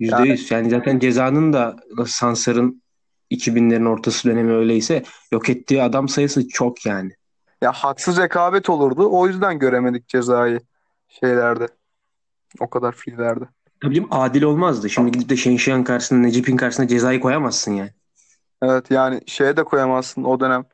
Yüzde 0.00 0.16
Yani 0.16 0.28
yüz. 0.28 0.50
Yani 0.50 0.70
zaten 0.70 0.98
cezanın 0.98 1.52
da 1.52 1.76
Sansar'ın 2.06 2.82
2000'lerin 3.30 3.88
ortası 3.88 4.28
dönemi 4.28 4.52
öyleyse 4.52 5.02
yok 5.32 5.50
ettiği 5.50 5.82
adam 5.82 6.08
sayısı 6.08 6.48
çok 6.48 6.86
yani. 6.86 7.12
ya 7.62 7.72
haksız 7.72 8.18
rekabet 8.18 8.70
olurdu. 8.70 9.08
O 9.10 9.26
yüzden 9.26 9.58
göremedik 9.58 10.08
cezayı 10.08 10.60
şeylerde. 11.08 11.68
O 12.60 12.70
kadar 12.70 12.92
Free'lerde. 12.92 13.44
Tabii 13.82 13.94
canım 13.94 14.08
adil 14.12 14.42
olmazdı. 14.42 14.90
Şimdi 14.90 15.10
gidip 15.10 15.28
de 15.28 15.36
Şenşiyan 15.36 15.84
karşısına, 15.84 16.18
Necip'in 16.18 16.56
karşısına 16.56 16.88
cezayı 16.88 17.20
koyamazsın 17.20 17.72
yani. 17.72 17.90
Evet 18.62 18.90
yani 18.90 19.20
şeye 19.26 19.56
de 19.56 19.64
koyamazsın 19.64 20.24
o 20.24 20.40
dönem. 20.40 20.64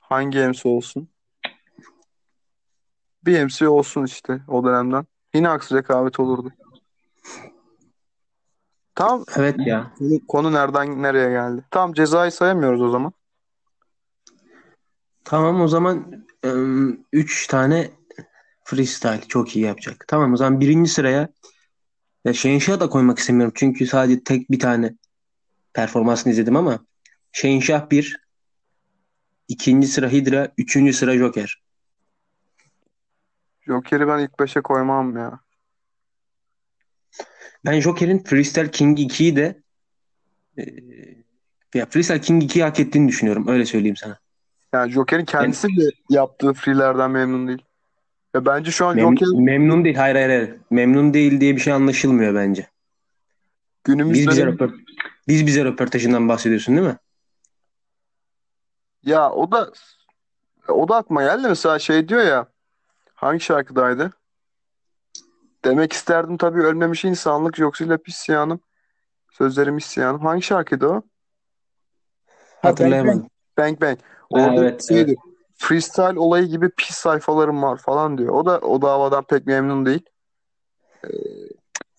Hangi 0.00 0.38
MC 0.38 0.68
olsun? 0.68 1.08
Bir 3.24 3.44
MC 3.44 3.68
olsun 3.68 4.04
işte 4.04 4.40
o 4.48 4.64
dönemden. 4.64 5.06
Yine 5.34 5.48
haksız 5.48 5.78
rekabet 5.78 6.20
olurdu. 6.20 6.52
Tamam 8.94 9.24
Evet 9.36 9.56
ya. 9.66 9.92
konu, 10.28 10.52
nereden 10.52 11.02
nereye 11.02 11.30
geldi? 11.30 11.64
Tamam 11.70 11.92
cezayı 11.92 12.32
sayamıyoruz 12.32 12.82
o 12.82 12.88
zaman. 12.88 13.12
Tamam 15.24 15.60
o 15.60 15.68
zaman 15.68 16.24
3 17.12 17.46
tane 17.46 17.90
freestyle 18.64 19.20
çok 19.28 19.56
iyi 19.56 19.64
yapacak. 19.64 20.04
Tamam 20.08 20.32
o 20.32 20.36
zaman 20.36 20.60
birinci 20.60 20.90
sıraya 20.90 21.28
ya 22.24 22.32
Şehinşah'ı 22.32 22.80
da 22.80 22.88
koymak 22.88 23.18
istemiyorum. 23.18 23.52
Çünkü 23.56 23.86
sadece 23.86 24.24
tek 24.24 24.50
bir 24.50 24.58
tane 24.58 24.94
performansını 25.72 26.32
izledim 26.32 26.56
ama 26.56 26.86
Şehinşah 27.32 27.90
1, 27.90 28.20
ikinci 29.48 29.86
sıra 29.86 30.08
Hydra, 30.08 30.52
üçüncü 30.58 30.92
sıra 30.92 31.16
Joker. 31.16 31.62
Joker'i 33.66 34.08
ben 34.08 34.18
ilk 34.18 34.30
5'e 34.30 34.62
koymam 34.62 35.16
ya. 35.16 35.40
Ben 37.64 37.80
Joker'in 37.80 38.18
Freestyle 38.18 38.70
King 38.70 38.98
2'yi 38.98 39.36
de 39.36 39.62
e, 40.58 40.64
ya 41.74 41.86
Freestyle 41.86 42.20
King 42.20 42.42
2'yi 42.42 42.64
hak 42.64 42.80
ettiğini 42.80 43.08
düşünüyorum. 43.08 43.48
Öyle 43.48 43.66
söyleyeyim 43.66 43.96
sana. 43.96 44.18
Yani 44.72 44.92
Joker'in 44.92 45.24
kendisi 45.24 45.68
de 45.68 45.90
yaptığı 46.10 46.52
free'lerden 46.52 47.10
memnun 47.10 47.48
değil. 47.48 47.64
Ve 48.34 48.46
bence 48.46 48.70
şu 48.70 48.86
an 48.86 48.96
mem- 48.96 49.00
Joker 49.00 49.28
memnun 49.34 49.84
değil. 49.84 49.96
Hayır 49.96 50.14
hayır 50.14 50.28
hayır. 50.28 50.54
Memnun 50.70 51.14
değil 51.14 51.40
diye 51.40 51.56
bir 51.56 51.60
şey 51.60 51.72
anlaşılmıyor 51.72 52.34
bence. 52.34 52.66
günümüz 53.84 54.18
Biz 54.18 54.28
bize 54.28 54.46
röport 54.46 54.74
biz 55.28 55.46
bize 55.46 55.64
röportajından 55.64 56.28
bahsediyorsun 56.28 56.76
değil 56.76 56.86
mi? 56.88 56.96
ya 59.02 59.30
o 59.30 59.52
da 59.52 59.72
o 60.68 60.88
da 60.88 60.96
aklıma 60.96 61.22
geldi 61.22 61.48
mesela 61.48 61.78
şey 61.78 62.08
diyor 62.08 62.22
ya 62.22 62.46
hangi 63.14 63.40
şarkıdaydı? 63.40 64.12
Demek 65.64 65.92
isterdim 65.92 66.36
tabii 66.36 66.60
ölmemiş 66.60 67.04
insanlık 67.04 67.58
yoksa 67.58 67.84
hep 67.84 68.08
isyanım. 68.08 68.60
Sözlerim 69.32 69.76
isyanım. 69.78 70.20
Hangi 70.20 70.42
şarkıydı 70.42 70.86
o? 70.86 70.92
Ha 70.92 71.02
Bang 72.78 72.80
Bang. 73.04 73.04
Hatırlayamadım. 73.04 73.28
Bang 73.58 73.80
Bang. 73.80 73.98
Ha, 73.98 74.06
Orada 74.30 74.60
evet 74.60 74.88
şeydi 74.88 75.00
evet. 75.00 75.33
Freestyle 75.68 76.18
olayı 76.18 76.46
gibi 76.46 76.70
pis 76.70 76.96
sayfalarım 76.96 77.62
var 77.62 77.76
falan 77.76 78.18
diyor. 78.18 78.28
O 78.28 78.46
da 78.46 78.58
o 78.58 78.82
davadan 78.82 79.24
pek 79.24 79.46
memnun 79.46 79.86
değil. 79.86 80.02
Ee, 81.04 81.08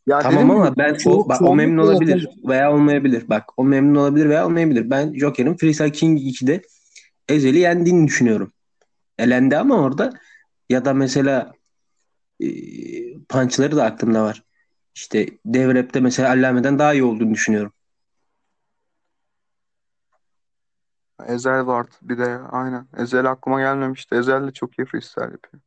ya 0.08 0.19
Tamam 0.19 0.51
ama 0.51 0.78
ben 0.78 0.93
o, 0.93 0.97
çoğu, 0.97 1.30
bak, 1.30 1.41
o 1.41 1.56
memnun 1.56 1.84
olabilir 1.84 2.21
yapamıyor. 2.21 2.49
veya 2.49 2.73
olmayabilir. 2.73 3.30
Bak 3.30 3.43
o 3.58 3.63
memnun 3.63 3.95
olabilir 3.99 4.30
veya 4.30 4.45
olmayabilir. 4.45 4.89
Ben 4.89 5.13
Joker'in 5.13 5.58
Freestyle 5.58 5.91
King 5.91 6.19
2'de 6.19 6.62
Ezel'i 7.30 7.60
yendiğini 7.60 8.08
düşünüyorum. 8.08 8.54
Elendi 9.17 9.58
ama 9.58 9.82
orada 9.82 10.13
ya 10.69 10.86
da 10.86 10.93
mesela 10.93 11.51
e, 12.39 12.47
punchları 13.30 13.75
da 13.75 13.84
aklımda 13.84 14.23
var. 14.23 14.43
İşte 14.95 15.28
Dev 15.45 15.75
Rap'te 15.75 15.99
mesela 15.99 16.30
Allame'den 16.30 16.80
daha 16.80 16.93
iyi 16.93 17.04
olduğunu 17.04 17.34
düşünüyorum. 17.34 17.73
Ezel 21.28 21.65
vardı 21.65 21.91
bir 22.01 22.17
de 22.17 22.38
aynen. 22.51 22.88
Ezel 22.97 23.32
aklıma 23.32 23.60
gelmemişti. 23.60 24.15
Ezel 24.15 24.47
de 24.47 24.51
çok 24.51 24.80
iyi 24.80 24.86
freestyle 24.86 25.23
yapıyor. 25.23 25.63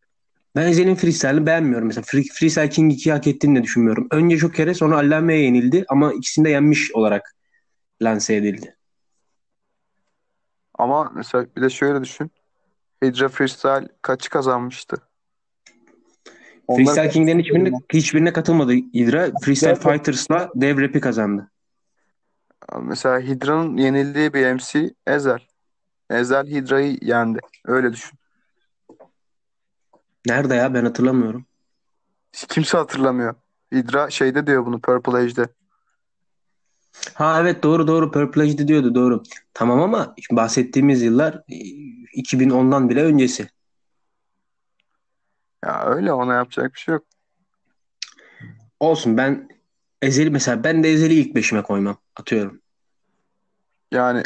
Ben 0.57 0.67
Ezel'in 0.67 0.95
freestyle'ını 0.95 1.47
beğenmiyorum. 1.47 1.87
Mesela 1.87 2.05
Free, 2.09 2.23
Freestyle 2.33 2.69
King 2.69 2.93
2'yi 2.93 3.13
hak 3.13 3.27
ettiğini 3.27 3.59
de 3.59 3.63
düşünmüyorum. 3.63 4.07
Önce 4.11 4.37
Joker'e 4.37 4.75
sonra 4.75 4.97
Allame'ye 4.97 5.43
yenildi 5.43 5.85
ama 5.89 6.13
ikisini 6.13 6.45
de 6.45 6.51
yenmiş 6.51 6.93
olarak 6.93 7.35
lanse 8.03 8.37
edildi. 8.37 8.77
Ama 10.75 11.13
mesela 11.15 11.47
bir 11.57 11.63
de 11.63 11.71
şöyle 11.71 12.03
düşün. 12.03 12.31
Hydra 13.03 13.29
Freestyle 13.29 13.89
kaçı 14.03 14.31
kazanmıştı? 14.31 14.97
Freestyle 16.77 17.11
King'lerin 17.11 17.39
hiçbirine, 17.39 17.71
hiçbirine 17.93 18.33
katılmadı 18.33 18.73
Hydra. 18.73 19.31
Freestyle 19.43 19.75
Fighters'la 19.75 20.51
Dev 20.55 20.81
Rap'i 20.81 21.01
kazandı. 21.01 21.51
Mesela 22.83 23.21
Hydra'nın 23.21 23.77
yenildiği 23.77 24.35
bir 24.35 24.53
MC 24.53 24.95
Ezel. 25.07 25.41
Ezel 26.11 26.47
Hydra'yı 26.47 26.99
yendi. 27.03 27.39
Öyle 27.65 27.93
düşün. 27.93 28.19
Nerede 30.27 30.55
ya 30.55 30.75
ben 30.75 30.85
hatırlamıyorum. 30.85 31.47
Kimse 32.33 32.79
hatırlamıyor. 32.79 33.35
Hydra 33.73 34.11
şeyde 34.11 34.47
diyor 34.47 34.67
bunu 34.67 34.81
Purple 34.81 35.17
Age'de. 35.17 35.49
Ha 37.15 37.41
evet 37.41 37.63
doğru 37.63 37.87
doğru 37.87 38.11
Purple 38.11 38.43
Age'de 38.43 38.69
diyordu 38.69 38.95
doğru. 38.95 39.23
Tamam 39.55 39.81
ama 39.83 40.15
bahsettiğimiz 40.31 41.03
yıllar 41.03 41.35
e, 41.35 41.55
2010'dan 42.21 42.89
bile 42.89 43.05
öncesi. 43.05 43.49
Ya 45.65 45.85
öyle 45.87 46.13
ona 46.13 46.35
yapacak 46.35 46.75
bir 46.75 46.79
şey 46.79 46.93
yok. 46.93 47.05
Olsun 48.81 49.17
ben 49.17 49.49
Ezel'i 50.03 50.31
mesela 50.31 50.65
ben 50.65 50.85
de 50.85 50.93
Ezel'i 50.93 51.15
ilk 51.15 51.35
beşime 51.35 51.63
koymam. 51.63 51.99
Atıyorum. 52.17 52.61
Yani 53.93 54.23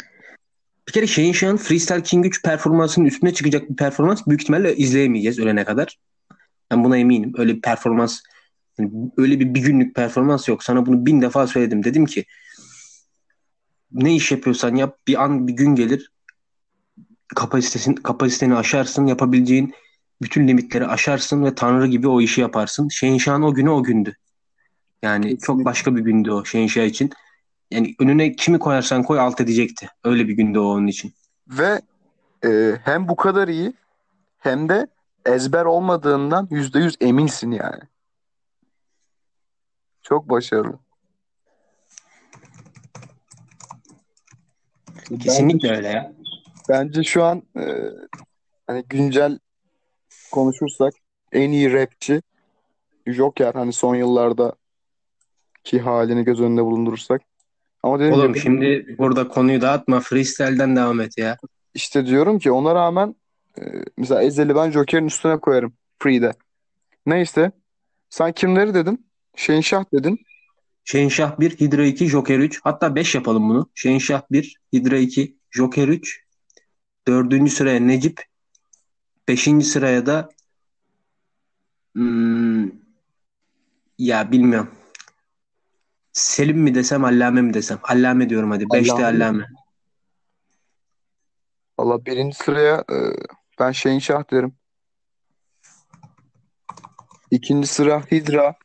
Bir 0.87 0.93
kere 0.93 1.07
şeyin 1.07 1.33
şu 1.33 1.49
an 1.49 1.57
Freestyle 1.57 2.03
King 2.03 2.25
3 2.25 2.43
performansının 2.43 3.05
üstüne 3.05 3.33
çıkacak 3.33 3.69
bir 3.69 3.75
performans 3.75 4.27
büyük 4.27 4.41
ihtimalle 4.41 4.75
izleyemeyeceğiz 4.75 5.39
ölene 5.39 5.65
kadar. 5.65 5.99
Ben 6.71 6.83
buna 6.83 6.97
eminim. 6.97 7.33
Öyle 7.37 7.55
bir 7.55 7.61
performans 7.61 8.19
yani 8.77 8.91
öyle 9.17 9.39
bir 9.39 9.53
bir 9.53 9.61
günlük 9.61 9.95
performans 9.95 10.47
yok. 10.47 10.63
Sana 10.63 10.85
bunu 10.85 11.05
bin 11.05 11.21
defa 11.21 11.47
söyledim. 11.47 11.83
Dedim 11.83 12.05
ki 12.05 12.25
ne 13.91 14.15
iş 14.15 14.31
yapıyorsan 14.31 14.75
yap 14.75 14.97
bir 15.07 15.23
an 15.23 15.47
bir 15.47 15.53
gün 15.53 15.75
gelir 15.75 16.11
kapasitesin, 17.35 17.93
kapasiteni 17.95 18.55
aşarsın 18.55 19.05
yapabileceğin 19.07 19.73
bütün 20.21 20.47
limitleri 20.47 20.87
aşarsın 20.87 21.43
ve 21.43 21.55
tanrı 21.55 21.87
gibi 21.87 22.07
o 22.07 22.21
işi 22.21 22.41
yaparsın. 22.41 22.89
Şehinşah'ın 22.89 23.41
o 23.41 23.53
günü 23.53 23.69
o 23.69 23.83
gündü. 23.83 24.15
Yani 25.03 25.23
çok 25.23 25.39
kesinlikle. 25.39 25.65
başka 25.65 25.95
bir 25.95 26.01
gündü 26.01 26.31
o 26.31 26.45
Şehinşah 26.45 26.83
için. 26.83 27.09
Yani 27.71 27.95
önüne 27.99 28.31
kimi 28.31 28.59
koyarsan 28.59 29.03
koy 29.03 29.19
alt 29.19 29.41
edecekti. 29.41 29.89
Öyle 30.03 30.27
bir 30.27 30.33
gündü 30.33 30.59
o 30.59 30.63
onun 30.63 30.87
için. 30.87 31.13
Ve 31.47 31.81
e, 32.45 32.77
hem 32.83 33.07
bu 33.07 33.15
kadar 33.15 33.47
iyi 33.47 33.73
hem 34.37 34.69
de 34.69 34.87
ezber 35.25 35.65
olmadığından 35.65 36.47
%100 36.51 36.95
eminsin 37.01 37.51
yani. 37.51 37.81
Çok 40.01 40.29
başarılı. 40.29 40.79
Bence 45.11 45.23
Kesinlikle 45.23 45.75
öyle 45.75 45.87
ya. 45.87 46.13
bence 46.69 47.03
şu 47.03 47.23
an 47.23 47.43
e, 47.57 47.63
hani 48.67 48.83
güncel 48.89 49.39
konuşursak 50.31 50.93
en 51.31 51.51
iyi 51.51 51.73
rapçi 51.73 52.21
Joker 53.07 53.53
hani 53.53 53.73
son 53.73 53.95
yıllarda 53.95 54.55
ki 55.63 55.79
halini 55.79 56.23
göz 56.23 56.41
önünde 56.41 56.63
bulundurursak. 56.63 57.21
Ama 57.83 57.99
dediğim 57.99 58.13
Oğlum 58.13 58.27
gibi 58.27 58.39
şimdi 58.39 58.95
burada 58.97 59.27
konuyu 59.27 59.61
dağıtma. 59.61 59.99
Freestyle'den 59.99 60.75
devam 60.75 61.01
et 61.01 61.17
ya. 61.17 61.37
işte 61.73 62.05
diyorum 62.05 62.39
ki 62.39 62.51
ona 62.51 62.75
rağmen 62.75 63.15
e, 63.59 63.61
mesela 63.97 64.23
Ezel'i 64.23 64.55
ben 64.55 64.71
Joker'in 64.71 65.05
üstüne 65.05 65.39
koyarım 65.39 65.73
Free'de. 65.99 66.31
Neyse. 67.05 67.51
Sen 68.09 68.31
kimleri 68.31 68.73
dedin? 68.73 69.07
Şehinşah 69.35 69.85
dedin. 69.93 70.19
Şehinşah 70.85 71.39
1, 71.39 71.59
Hydra 71.59 71.85
2, 71.85 72.07
Joker 72.07 72.39
3. 72.39 72.61
Hatta 72.63 72.95
5 72.95 73.15
yapalım 73.15 73.49
bunu. 73.49 73.69
Şehinşah 73.75 74.21
1, 74.31 74.57
Hydra 74.73 74.97
2, 74.97 75.37
Joker 75.51 75.87
3. 75.87 76.23
Dördüncü 77.07 77.51
sıraya 77.51 77.79
Necip. 77.79 78.21
Beşinci 79.27 79.65
sıraya 79.65 80.05
da 80.05 80.29
hmm, 81.95 82.71
ya 83.97 84.31
bilmiyorum. 84.31 84.71
Selim 86.13 86.57
mi 86.57 86.75
desem, 86.75 87.03
Allame 87.05 87.41
mi 87.41 87.53
desem? 87.53 87.79
Allame 87.83 88.29
diyorum 88.29 88.51
hadi. 88.51 88.65
Beşte 88.73 88.93
Allame. 88.93 89.17
Allame. 89.25 89.47
Valla 91.79 92.05
birinci 92.05 92.37
sıraya 92.37 92.83
e, 92.91 92.97
ben 93.59 93.71
Şehinşah 93.71 94.31
derim. 94.31 94.55
İkinci 97.31 97.67
sıra 97.67 98.01
Hydra. 98.11 98.55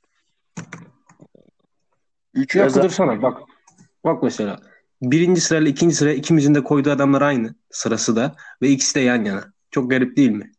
Üç 2.34 2.54
Bir 2.54 2.61
dakika 2.61 2.66
Ezel. 2.66 2.82
dursana 2.82 3.22
bak. 3.22 3.42
Bak 4.04 4.22
mesela. 4.22 4.61
Birinci 5.02 5.40
sırayla 5.40 5.70
ikinci 5.70 5.94
sıraya 5.94 6.14
ikimizin 6.14 6.54
de 6.54 6.64
koyduğu 6.64 6.90
adamlar 6.90 7.22
aynı. 7.22 7.54
Sırası 7.70 8.16
da. 8.16 8.37
Ve 8.62 8.68
ikisi 8.68 8.94
de 8.94 9.00
yan 9.00 9.24
yana. 9.24 9.52
Çok 9.70 9.90
garip 9.90 10.16
değil 10.16 10.30
mi? 10.30 10.52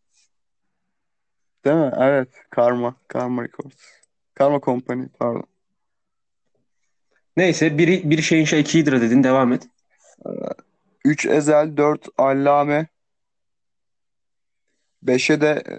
Değil 1.66 1.76
mi? 1.78 1.92
Evet. 1.98 2.30
Karma. 2.50 2.96
Karma 3.08 3.44
Records. 3.44 3.76
Karma 4.34 4.60
Company 4.62 5.08
pardon. 5.20 5.44
Neyse 7.40 7.78
biri, 7.78 8.10
biri 8.10 8.24
Şehinşah 8.24 8.58
2 8.58 8.80
Hydra 8.80 9.02
dedin. 9.02 9.24
Devam 9.24 9.54
et. 9.54 9.68
3 11.06 11.26
Ezel, 11.26 11.78
4 11.78 12.08
Allame. 12.18 12.88
5'e 15.04 15.42
de 15.42 15.64
e, 15.70 15.76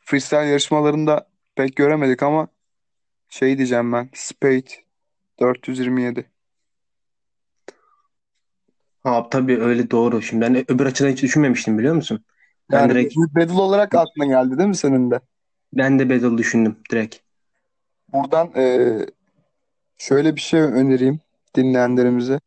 freestyle 0.00 0.46
yarışmalarında 0.46 1.28
pek 1.56 1.76
göremedik 1.76 2.22
ama 2.22 2.48
şey 3.28 3.58
diyeceğim 3.58 3.92
ben. 3.92 4.10
Spade 4.14 4.70
427. 5.40 6.30
Ha 9.02 9.28
tabii 9.30 9.60
öyle 9.60 9.90
doğru. 9.90 10.22
Şimdi 10.22 10.40
ben 10.40 10.70
öbür 10.72 10.86
açıdan 10.86 11.10
hiç 11.10 11.22
düşünmemiştim 11.22 11.78
biliyor 11.78 11.94
musun? 11.94 12.24
Ben 12.70 12.78
Yani 12.78 12.90
direkt 12.90 13.16
battle 13.16 13.52
olarak 13.52 13.94
aklına 13.94 14.26
geldi 14.26 14.58
değil 14.58 14.68
mi 14.68 14.76
senin 14.76 15.10
de? 15.10 15.20
ben 15.72 15.98
de 15.98 16.10
Battle 16.10 16.38
düşündüm 16.38 16.76
direkt. 16.90 17.16
Buradan 18.12 18.52
e, 18.56 18.98
şöyle 19.98 20.36
bir 20.36 20.40
şey 20.40 20.60
önereyim 20.60 21.20
dinleyenlerimize. 21.56 22.40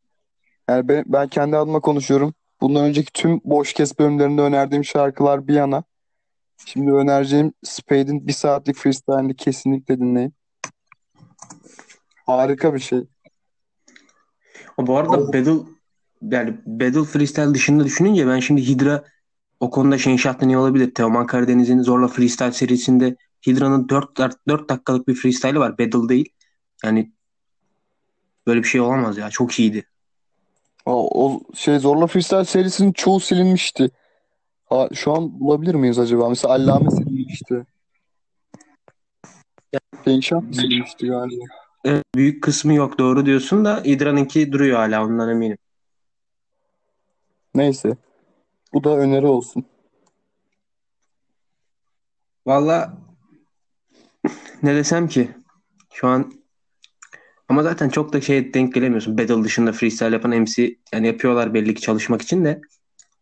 Yani 0.70 0.88
ben, 0.88 1.04
ben 1.08 1.28
kendi 1.28 1.58
adıma 1.58 1.80
konuşuyorum. 1.80 2.34
Bundan 2.62 2.86
önceki 2.86 3.12
tüm 3.14 3.42
boş 3.44 3.74
kes 3.74 4.00
bölümlerinde 4.00 4.42
önerdiğim 4.42 4.86
şarkılar 4.86 5.48
bir 5.48 5.54
yana. 5.54 5.84
Şimdi 6.66 6.92
önereceğim 6.92 7.54
Spade'in 7.64 8.28
bir 8.28 8.34
saatlik 8.34 8.76
freestyle'ini 8.76 9.36
kesinlikle 9.36 10.00
dinleyin. 10.00 10.34
Harika 12.26 12.74
bir 12.74 12.80
şey. 12.80 13.08
O 14.78 14.88
bu 14.88 14.98
arada 14.98 15.28
Battle 15.28 15.78
yani 16.22 16.58
Battle 16.66 17.04
Freestyle 17.04 17.54
dışında 17.54 17.86
düşününce 17.86 18.28
ben 18.28 18.40
şimdi 18.40 18.68
Hydra 18.68 19.04
o 19.60 19.70
konuda 19.70 19.98
Şenşah'ta 19.98 20.46
ne 20.46 20.58
olabilir? 20.58 20.94
Teoman 20.94 21.28
Karadeniz'in 21.28 21.82
Zorla 21.82 22.08
Freestyle 22.08 22.52
serisinde 22.52 23.16
Hydra'nın 23.48 23.90
4, 23.90 24.18
4 24.48 24.70
dakikalık 24.70 25.08
bir 25.08 25.16
freestyle'ı 25.16 25.60
var. 25.60 25.78
Battle 25.78 26.10
değil. 26.10 26.30
Yani 26.84 27.12
böyle 28.48 28.64
bir 28.64 28.68
şey 28.68 28.82
olamaz 28.82 29.18
ya. 29.18 29.30
Çok 29.30 29.60
iyiydi. 29.60 29.86
O, 30.86 31.26
o 31.26 31.42
şey 31.54 31.80
Zorla 31.80 32.08
Freestyle 32.08 32.46
serisinin 32.46 32.92
çoğu 32.92 33.20
silinmişti. 33.20 33.90
Ha, 34.66 34.90
şu 34.94 35.14
an 35.14 35.40
bulabilir 35.40 35.76
miyiz 35.76 36.00
acaba? 36.00 36.30
Mesela 36.30 36.54
Allame 36.54 36.92
silinmişti. 36.92 37.66
Mı 40.06 40.56
silinmişti 40.56 41.08
galiba? 41.08 41.44
Evet, 41.86 42.04
büyük 42.16 42.44
kısmı 42.44 42.74
yok 42.74 43.00
doğru 43.00 43.26
diyorsun 43.26 43.66
da 43.66 43.82
Hydra'nınki 43.84 44.52
duruyor 44.52 44.78
hala 44.78 45.06
ondan 45.06 45.30
eminim. 45.30 45.58
Neyse. 47.56 47.98
Bu 48.74 48.84
da 48.84 48.98
öneri 48.98 49.26
olsun. 49.26 49.66
Valla 52.46 52.98
ne 54.64 54.76
desem 54.76 55.08
ki 55.08 55.32
şu 55.94 56.08
an 56.08 56.34
ama 57.50 57.64
zaten 57.64 57.90
çok 57.90 58.14
da 58.14 58.22
şey 58.22 58.54
denk 58.54 58.74
gelemiyorsun. 58.74 59.18
Battle 59.18 59.44
dışında 59.44 59.72
freestyle 59.72 60.14
yapan 60.16 60.32
MC 60.42 60.76
yani 60.94 61.08
yapıyorlar 61.08 61.54
belli 61.54 61.74
ki 61.76 61.82
çalışmak 61.82 62.22
için 62.22 62.46
de 62.46 62.62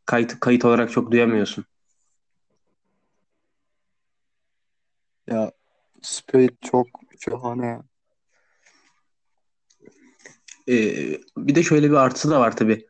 kayıt 0.06 0.40
kayıt 0.40 0.66
olarak 0.66 0.92
çok 0.92 1.12
duyamıyorsun. 1.12 1.66
Ya 5.28 5.52
Spade 6.02 6.50
çok 6.62 6.88
şahane. 7.20 7.82
Ee, 10.70 11.18
bir 11.38 11.56
de 11.56 11.64
şöyle 11.64 11.90
bir 11.92 11.96
artısı 11.96 12.32
da 12.32 12.40
var 12.40 12.58
tabii. 12.58 12.86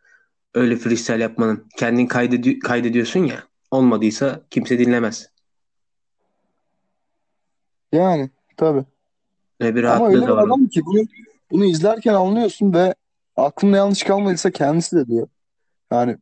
Öyle 0.54 0.76
freestyle 0.76 1.22
yapmanın. 1.24 1.68
Kendin 1.78 2.08
kaydedi 2.08 2.60
kaydediyorsun 2.60 3.20
ya. 3.24 3.44
Olmadıysa 3.72 4.42
kimse 4.50 4.80
dinlemez. 4.80 5.30
Yani 7.92 8.30
tabii. 8.58 8.86
Öyle 9.60 9.76
bir 9.76 9.84
Ama 9.84 9.94
rahatlığı 9.94 10.08
öyle 10.08 10.22
da 10.22 10.28
bir 10.28 10.32
var. 10.32 10.44
onun. 10.44 10.48
adam 10.52 10.68
ki 10.68 10.86
bunu, 10.86 11.06
bunu 11.52 11.66
izlerken 11.66 12.14
anlıyorsun 12.14 12.74
ve 12.74 12.96
aklımda 13.36 13.78
yanlış 13.78 14.04
kalmadıysa 14.04 14.52
kendisi 14.52 14.96
de 14.96 15.08
diyor. 15.08 15.28
Yani 15.92 16.18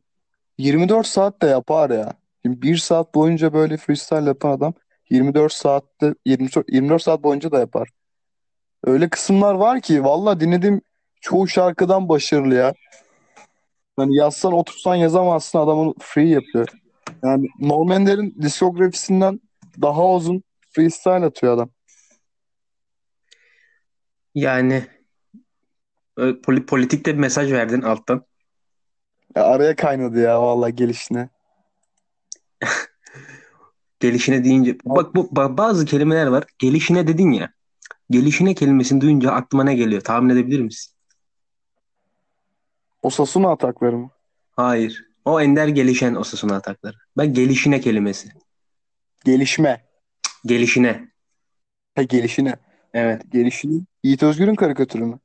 24 0.58 1.06
saat 1.06 1.42
de 1.42 1.46
yapar 1.46 1.90
ya. 1.90 2.12
Şimdi 2.42 2.62
1 2.62 2.76
saat 2.76 3.14
boyunca 3.14 3.52
böyle 3.52 3.76
freestyle 3.76 4.24
yapan 4.28 4.50
adam 4.50 4.74
24 5.10 5.52
saatte 5.52 6.14
24, 6.26 6.72
24 6.72 7.02
saat 7.02 7.22
boyunca 7.22 7.52
da 7.52 7.58
yapar. 7.58 7.88
Öyle 8.84 9.08
kısımlar 9.08 9.54
var 9.54 9.80
ki 9.80 10.04
valla 10.04 10.40
dinlediğim 10.40 10.80
çoğu 11.20 11.48
şarkıdan 11.48 12.08
başarılı 12.08 12.54
ya. 12.54 12.74
Hani 13.96 14.16
yazsan 14.16 14.52
otursan 14.52 14.94
yazamazsın 14.94 15.58
adamın 15.58 15.94
free 16.00 16.28
yapıyor. 16.28 16.68
Yani 17.24 17.48
Norm 17.60 17.92
Ender'in 17.92 18.34
diskografisinden 18.42 19.40
daha 19.82 20.10
uzun 20.10 20.42
freestyle 20.70 21.24
atıyor 21.24 21.54
adam. 21.54 21.70
Yani 24.34 24.86
poli- 26.16 26.66
politikte 26.66 27.14
bir 27.14 27.18
mesaj 27.18 27.52
verdin 27.52 27.82
alttan. 27.82 28.24
Ya 29.36 29.44
araya 29.44 29.76
kaynadı 29.76 30.20
ya 30.20 30.42
valla 30.42 30.70
gelişine. 30.70 31.28
Gelişine 34.00 34.44
deyince 34.44 34.76
bak 34.84 35.14
bu 35.14 35.20
ba- 35.20 35.56
bazı 35.56 35.84
kelimeler 35.84 36.26
var. 36.26 36.44
Gelişine 36.58 37.06
dedin 37.06 37.30
ya. 37.30 37.52
Gelişine 38.10 38.54
kelimesini 38.54 39.00
duyunca 39.00 39.30
aklıma 39.30 39.64
ne 39.64 39.74
geliyor? 39.74 40.00
Tahmin 40.00 40.30
edebilir 40.30 40.60
misin? 40.60 40.94
Osasuna 43.02 43.50
atakları 43.50 43.96
mı? 43.98 44.10
Hayır. 44.56 45.04
O 45.24 45.40
ender 45.40 45.68
gelişen 45.68 46.14
Osasuna 46.14 46.56
atakları. 46.56 46.96
Ben 47.16 47.34
gelişine 47.34 47.80
kelimesi. 47.80 48.28
Gelişme. 49.24 49.84
Gelişine. 50.44 51.08
Ha 51.94 52.02
gelişine. 52.02 52.56
Evet. 52.94 53.22
Gelişine. 53.32 53.80
Yiğit 54.02 54.22
Özgür'ün 54.22 54.54
karikatürü 54.54 55.04
mü? 55.04 55.18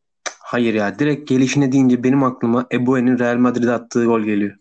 Hayır 0.50 0.74
ya. 0.74 1.00
Direkt 1.00 1.30
gelişine 1.30 1.72
deyince 1.72 2.04
benim 2.04 2.24
aklıma 2.24 2.66
Eboe'nin 2.72 3.20
Real 3.20 3.38
Madrid'e 3.38 3.72
attığı 3.72 4.06
gol 4.06 4.22
geliyor. 4.22 4.56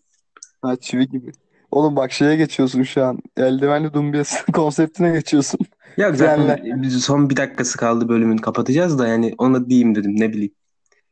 Ha 0.62 0.77
çivi 0.77 1.09
gibi. 1.09 1.33
Oğlum 1.70 1.96
bak 1.96 2.12
şeye 2.12 2.37
geçiyorsun 2.37 2.83
şu 2.83 3.05
an. 3.05 3.18
Eldivenli 3.37 3.92
Dumbias 3.92 4.44
konseptine 4.53 5.11
geçiyorsun. 5.12 5.61
Ya 5.96 6.12
zaten 6.12 6.83
biz 6.83 7.05
son 7.05 7.31
bir 7.31 7.37
dakikası 7.37 7.79
kaldı 7.79 8.09
bölümün 8.09 8.37
kapatacağız 8.37 8.98
da 8.98 9.09
yani 9.09 9.35
ona 9.38 9.68
diyeyim 9.68 9.94
dedim 9.94 10.20
ne 10.20 10.33
bileyim. 10.33 10.55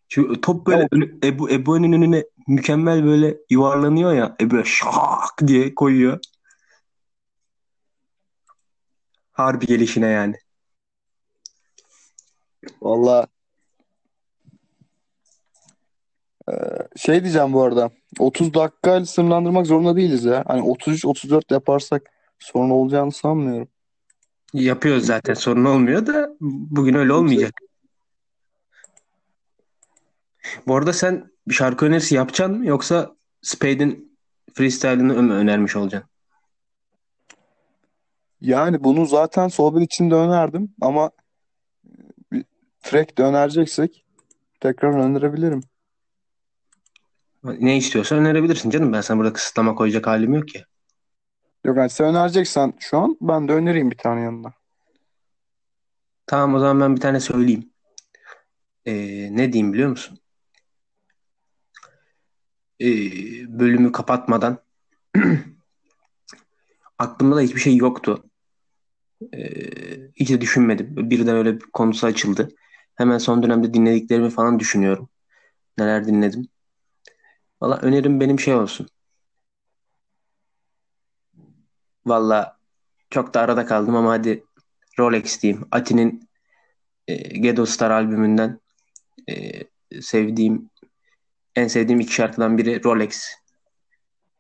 Şu 0.09 0.41
top 0.41 0.67
böyle 0.67 0.89
Ebu, 1.25 1.51
Eboe'nin 1.51 1.93
önüne 1.93 2.25
mükemmel 2.49 3.05
böyle 3.05 3.37
yuvarlanıyor 3.51 4.13
ya. 4.13 4.37
Ebo 4.41 4.65
şak 4.65 5.47
diye 5.47 5.75
koyuyor. 5.75 6.19
Harbi 9.33 9.67
gelişine 9.67 10.07
yani. 10.07 10.35
Valla 12.83 13.27
şey 16.97 17.23
diyeceğim 17.23 17.53
bu 17.53 17.63
arada. 17.63 17.91
30 18.19 18.55
dakikayla 18.55 19.07
sınırlandırmak 19.07 19.67
zorunda 19.67 19.97
değiliz 19.97 20.25
ya. 20.25 20.45
Hani 20.47 20.61
33-34 20.61 21.55
yaparsak 21.55 22.11
sorun 22.39 22.71
olacağını 22.71 23.13
sanmıyorum. 23.13 23.69
Yapıyoruz 24.53 25.07
zaten 25.07 25.35
sorun 25.35 25.65
olmuyor 25.65 26.07
da 26.07 26.31
bugün 26.41 26.95
öyle 26.95 27.13
olmayacak. 27.13 27.53
Bu 30.67 30.77
arada 30.77 30.93
sen 30.93 31.31
bir 31.49 31.55
şarkı 31.55 31.87
önerisi 31.87 32.15
yapacaksın 32.15 32.59
mı 32.59 32.67
yoksa 32.67 33.17
Spade'in 33.43 34.19
freestyle'ını 34.55 35.23
mı 35.23 35.35
önermiş 35.35 35.77
olacaksın? 35.77 36.11
Yani 38.41 38.85
bunu 38.85 39.07
zaten 39.07 39.49
sohbet 39.49 39.83
içinde 39.83 40.15
önerdim 40.15 40.75
ama 40.81 41.11
bir 42.33 42.45
track 42.83 43.19
de 43.19 43.23
önereceksek 43.23 44.05
tekrar 44.61 44.95
önerebilirim. 44.95 45.61
Ne 47.59 47.77
istiyorsa 47.77 48.15
önerebilirsin 48.15 48.71
canım. 48.71 48.93
Ben 48.93 49.01
sana 49.01 49.19
burada 49.19 49.33
kısıtlama 49.33 49.75
koyacak 49.75 50.07
halim 50.07 50.35
yok 50.35 50.55
ya. 50.55 50.65
Yok 51.65 51.77
yani 51.77 51.91
sen 51.91 52.07
önereceksen 52.07 52.75
şu 52.79 52.99
an 52.99 53.17
ben 53.21 53.49
de 53.49 53.53
önereyim 53.53 53.91
bir 53.91 53.99
tane 53.99 54.21
yanına. 54.21 54.53
Tamam 56.27 56.55
o 56.55 56.59
zaman 56.59 56.81
ben 56.81 56.97
bir 56.97 57.01
tane 57.01 57.21
söyleyeyim. 57.21 57.71
Ee, 58.87 59.29
ne 59.37 59.53
diyeyim 59.53 59.73
biliyor 59.73 59.89
musun? 59.89 60.19
Ee, 62.81 62.87
bölümü 63.59 63.93
kapatmadan 63.93 64.59
aklımda 66.99 67.37
da 67.37 67.41
hiçbir 67.41 67.61
şey 67.61 67.77
yoktu. 67.77 68.25
Ee, 69.35 69.49
hiç 70.17 70.31
de 70.31 70.41
düşünmedim. 70.41 71.11
Birden 71.11 71.37
öyle 71.37 71.55
bir 71.55 71.67
konusu 71.73 72.07
açıldı. 72.07 72.49
Hemen 72.95 73.19
son 73.19 73.43
dönemde 73.43 73.75
dinlediklerimi 73.75 74.31
falan 74.31 74.59
düşünüyorum. 74.59 75.09
Neler 75.79 76.07
dinledim. 76.07 76.49
Valla 77.61 77.79
önerim 77.83 78.21
benim 78.21 78.41
şey 78.41 78.55
olsun. 78.55 78.89
Valla 82.07 82.59
çok 83.11 83.35
da 83.35 83.41
arada 83.41 83.67
kaldım 83.67 83.97
ama 83.97 84.11
hadi 84.11 84.45
Rolex 84.99 85.43
diyeyim. 85.43 85.65
Ati'nin 85.71 86.29
e, 87.09 87.15
Ghetto 87.39 87.67
Star 87.67 87.91
albümünden 87.91 88.61
e, 89.29 89.63
sevdiğim, 90.01 90.71
en 91.57 91.69
sevdiğim 91.69 92.01
iki 92.01 92.15
şarkıdan 92.15 92.59
biri 92.59 92.85
Rolex. 92.85 93.29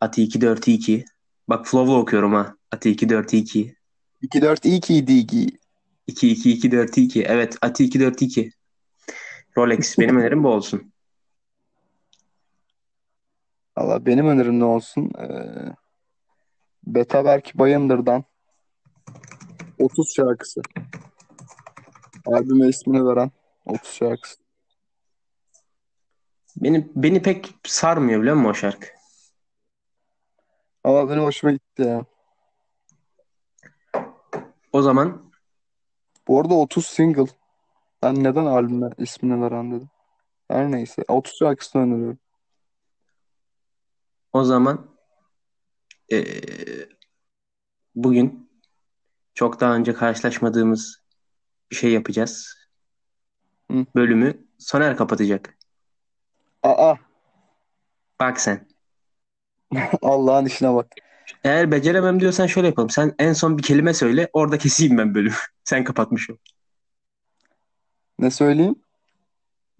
Ati 0.00 0.22
242. 0.22 1.04
Bak 1.48 1.66
Flow'la 1.66 1.98
okuyorum 1.98 2.34
ha. 2.34 2.56
Ati 2.70 2.90
242. 2.90 3.76
2-4 4.22 4.68
iyi 4.68 4.80
ki 4.80 5.04
iyi 5.08 5.26
ki. 5.26 5.58
22242. 6.06 7.22
Evet 7.22 7.56
Ati 7.60 7.84
242. 7.84 8.52
Rolex. 9.56 9.98
Benim 9.98 10.16
önerim 10.20 10.44
bu 10.44 10.48
olsun. 10.48 10.92
Valla 13.78 14.06
benim 14.06 14.28
önerim 14.28 14.60
ne 14.60 14.64
olsun? 14.64 15.10
Ee, 15.18 15.26
Betaberk 16.86 17.52
Bayındır'dan 17.54 18.24
30 19.78 20.14
şarkısı. 20.14 20.62
Albüme 22.26 22.68
ismini 22.68 23.06
veren 23.06 23.30
30 23.66 23.92
şarkısı. 23.92 24.36
Beni, 26.56 26.88
beni 26.96 27.22
pek 27.22 27.54
sarmıyor 27.64 28.20
biliyor 28.20 28.36
musun 28.36 28.50
o 28.50 28.54
şarkı? 28.54 28.86
Ama 30.84 31.10
benim 31.10 31.22
hoşuma 31.22 31.52
gitti 31.52 31.82
ya. 31.82 32.04
O 34.72 34.82
zaman 34.82 35.26
Bu 36.28 36.40
arada 36.40 36.54
30 36.54 36.86
single. 36.86 37.26
Ben 38.02 38.24
neden 38.24 38.46
albüme 38.46 38.90
ismini 38.98 39.42
veren 39.42 39.72
dedim. 39.72 39.88
Her 40.48 40.70
neyse. 40.72 41.04
30 41.08 41.38
şarkısını 41.38 41.82
öneriyorum. 41.82 42.18
O 44.36 44.44
zaman 44.44 44.96
e, 46.12 46.24
bugün 47.94 48.50
çok 49.34 49.60
daha 49.60 49.74
önce 49.74 49.94
karşılaşmadığımız 49.94 51.02
bir 51.70 51.76
şey 51.76 51.92
yapacağız. 51.92 52.54
Hı. 53.70 53.86
Bölümü 53.94 54.46
Soner 54.58 54.96
kapatacak. 54.96 55.58
Aa 56.62 56.94
Bak 58.20 58.40
sen. 58.40 58.66
Allah'ın 60.02 60.44
işine 60.44 60.74
bak. 60.74 60.86
Eğer 61.44 61.70
beceremem 61.70 62.20
diyorsan 62.20 62.46
şöyle 62.46 62.66
yapalım. 62.66 62.90
Sen 62.90 63.14
en 63.18 63.32
son 63.32 63.58
bir 63.58 63.62
kelime 63.62 63.94
söyle. 63.94 64.28
Orada 64.32 64.58
keseyim 64.58 64.98
ben 64.98 65.14
bölümü. 65.14 65.34
Sen 65.64 65.84
kapatmış 65.84 66.30
ol. 66.30 66.36
Ne 68.18 68.30
söyleyeyim? 68.30 68.76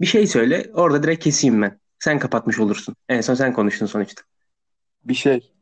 Bir 0.01 0.07
şey 0.07 0.27
söyle. 0.27 0.71
Orada 0.75 1.03
direkt 1.03 1.25
keseyim 1.25 1.62
ben. 1.62 1.81
Sen 1.99 2.19
kapatmış 2.19 2.59
olursun. 2.59 2.97
En 3.09 3.21
son 3.21 3.35
sen 3.35 3.53
konuştun 3.53 3.87
sonuçta. 3.87 4.23
Bir 5.09 5.14
şey. 5.14 5.53